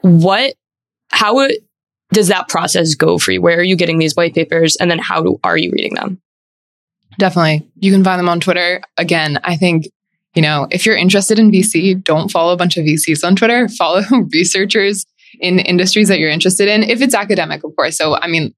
[0.01, 0.55] What,
[1.11, 1.49] how
[2.13, 3.43] does that process go for you?
[3.43, 4.77] Where are you getting these white papers?
[4.77, 6.21] And then how do, are you reading them?
[7.19, 7.69] Definitely.
[7.77, 8.81] You can find them on Twitter.
[8.97, 9.87] Again, I think
[10.35, 13.69] you know, if you're interested in VC, don't follow a bunch of VCs on Twitter.
[13.79, 15.07] Follow researchers
[15.41, 17.97] in industries that you're interested in, if it's academic, of course.
[17.97, 18.55] So, I mean,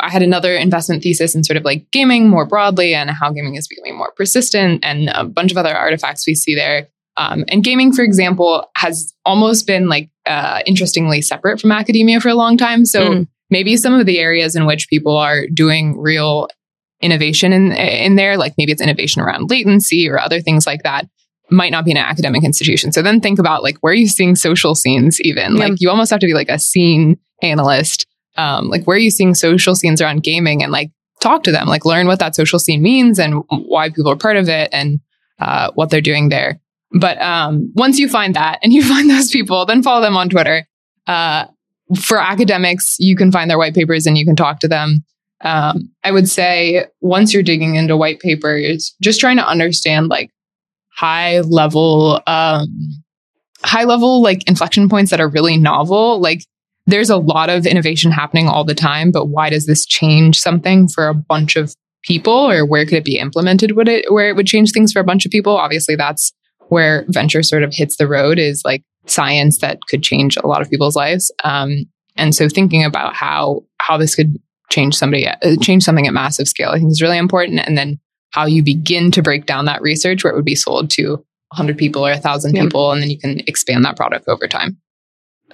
[0.00, 3.56] I had another investment thesis in sort of like gaming more broadly and how gaming
[3.56, 6.88] is becoming more persistent and a bunch of other artifacts we see there.
[7.16, 12.28] Um, and gaming, for example, has almost been like uh, interestingly separate from academia for
[12.28, 12.84] a long time.
[12.84, 13.28] So mm.
[13.50, 16.48] maybe some of the areas in which people are doing real
[17.00, 21.06] innovation in in there, like maybe it's innovation around latency or other things like that,
[21.50, 22.92] might not be an academic institution.
[22.92, 25.56] So then think about like where are you seeing social scenes even?
[25.56, 25.68] Yeah.
[25.68, 28.06] Like you almost have to be like a scene analyst.
[28.36, 30.90] Um, like where are you seeing social scenes around gaming and like
[31.20, 34.36] talk to them, like learn what that social scene means and why people are part
[34.36, 35.00] of it and
[35.38, 36.60] uh, what they're doing there.
[36.92, 40.28] But um, once you find that and you find those people, then follow them on
[40.28, 40.66] Twitter.
[41.06, 41.46] Uh,
[42.00, 45.04] for academics, you can find their white papers and you can talk to them.
[45.44, 50.30] Um, I would say once you're digging into white papers, just trying to understand like
[50.96, 52.68] high level, um,
[53.62, 56.20] high level like inflection points that are really novel.
[56.20, 56.44] Like
[56.86, 60.88] there's a lot of innovation happening all the time, but why does this change something
[60.88, 62.50] for a bunch of people?
[62.50, 63.72] Or where could it be implemented?
[63.72, 65.56] Would it where it would change things for a bunch of people?
[65.56, 66.32] Obviously that's
[66.68, 70.62] where venture sort of hits the road is like science that could change a lot
[70.62, 71.30] of people's lives.
[71.42, 71.84] Um,
[72.16, 74.38] and so thinking about how how this could
[74.70, 77.98] change somebody uh, change something at massive scale i think is really important and then
[78.30, 81.12] how you begin to break down that research where it would be sold to
[81.50, 84.76] 100 people or 1000 people and then you can expand that product over time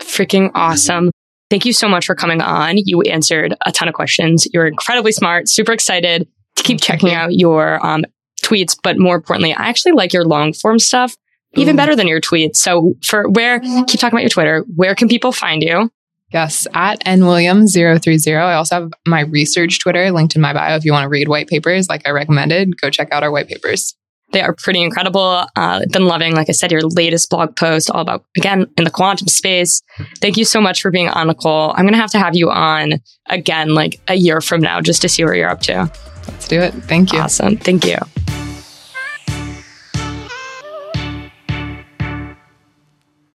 [0.01, 1.11] freaking awesome
[1.51, 2.77] Thank you so much for coming on.
[2.79, 4.47] You answered a ton of questions.
[4.55, 8.05] You're incredibly smart, super excited to keep checking out your um,
[8.41, 8.79] tweets.
[8.81, 11.17] But more importantly, I actually like your long form stuff
[11.55, 12.57] even better than your tweets.
[12.57, 15.91] So for where, keep talking about your Twitter, where can people find you?
[16.33, 18.41] Yes, at nwilliams030.
[18.41, 20.76] I also have my research Twitter linked in my bio.
[20.76, 23.49] If you want to read white papers like I recommended, go check out our white
[23.49, 23.97] papers.
[24.33, 25.45] They are pretty incredible.
[25.57, 28.91] Uh, been loving, like I said, your latest blog post all about, again, in the
[28.91, 29.83] quantum space.
[30.20, 31.72] Thank you so much for being on, Nicole.
[31.72, 35.03] I'm going to have to have you on again, like a year from now, just
[35.03, 35.91] to see where you're up to.
[36.28, 36.72] Let's do it.
[36.72, 37.18] Thank you.
[37.18, 37.57] Awesome.
[37.57, 37.97] Thank you.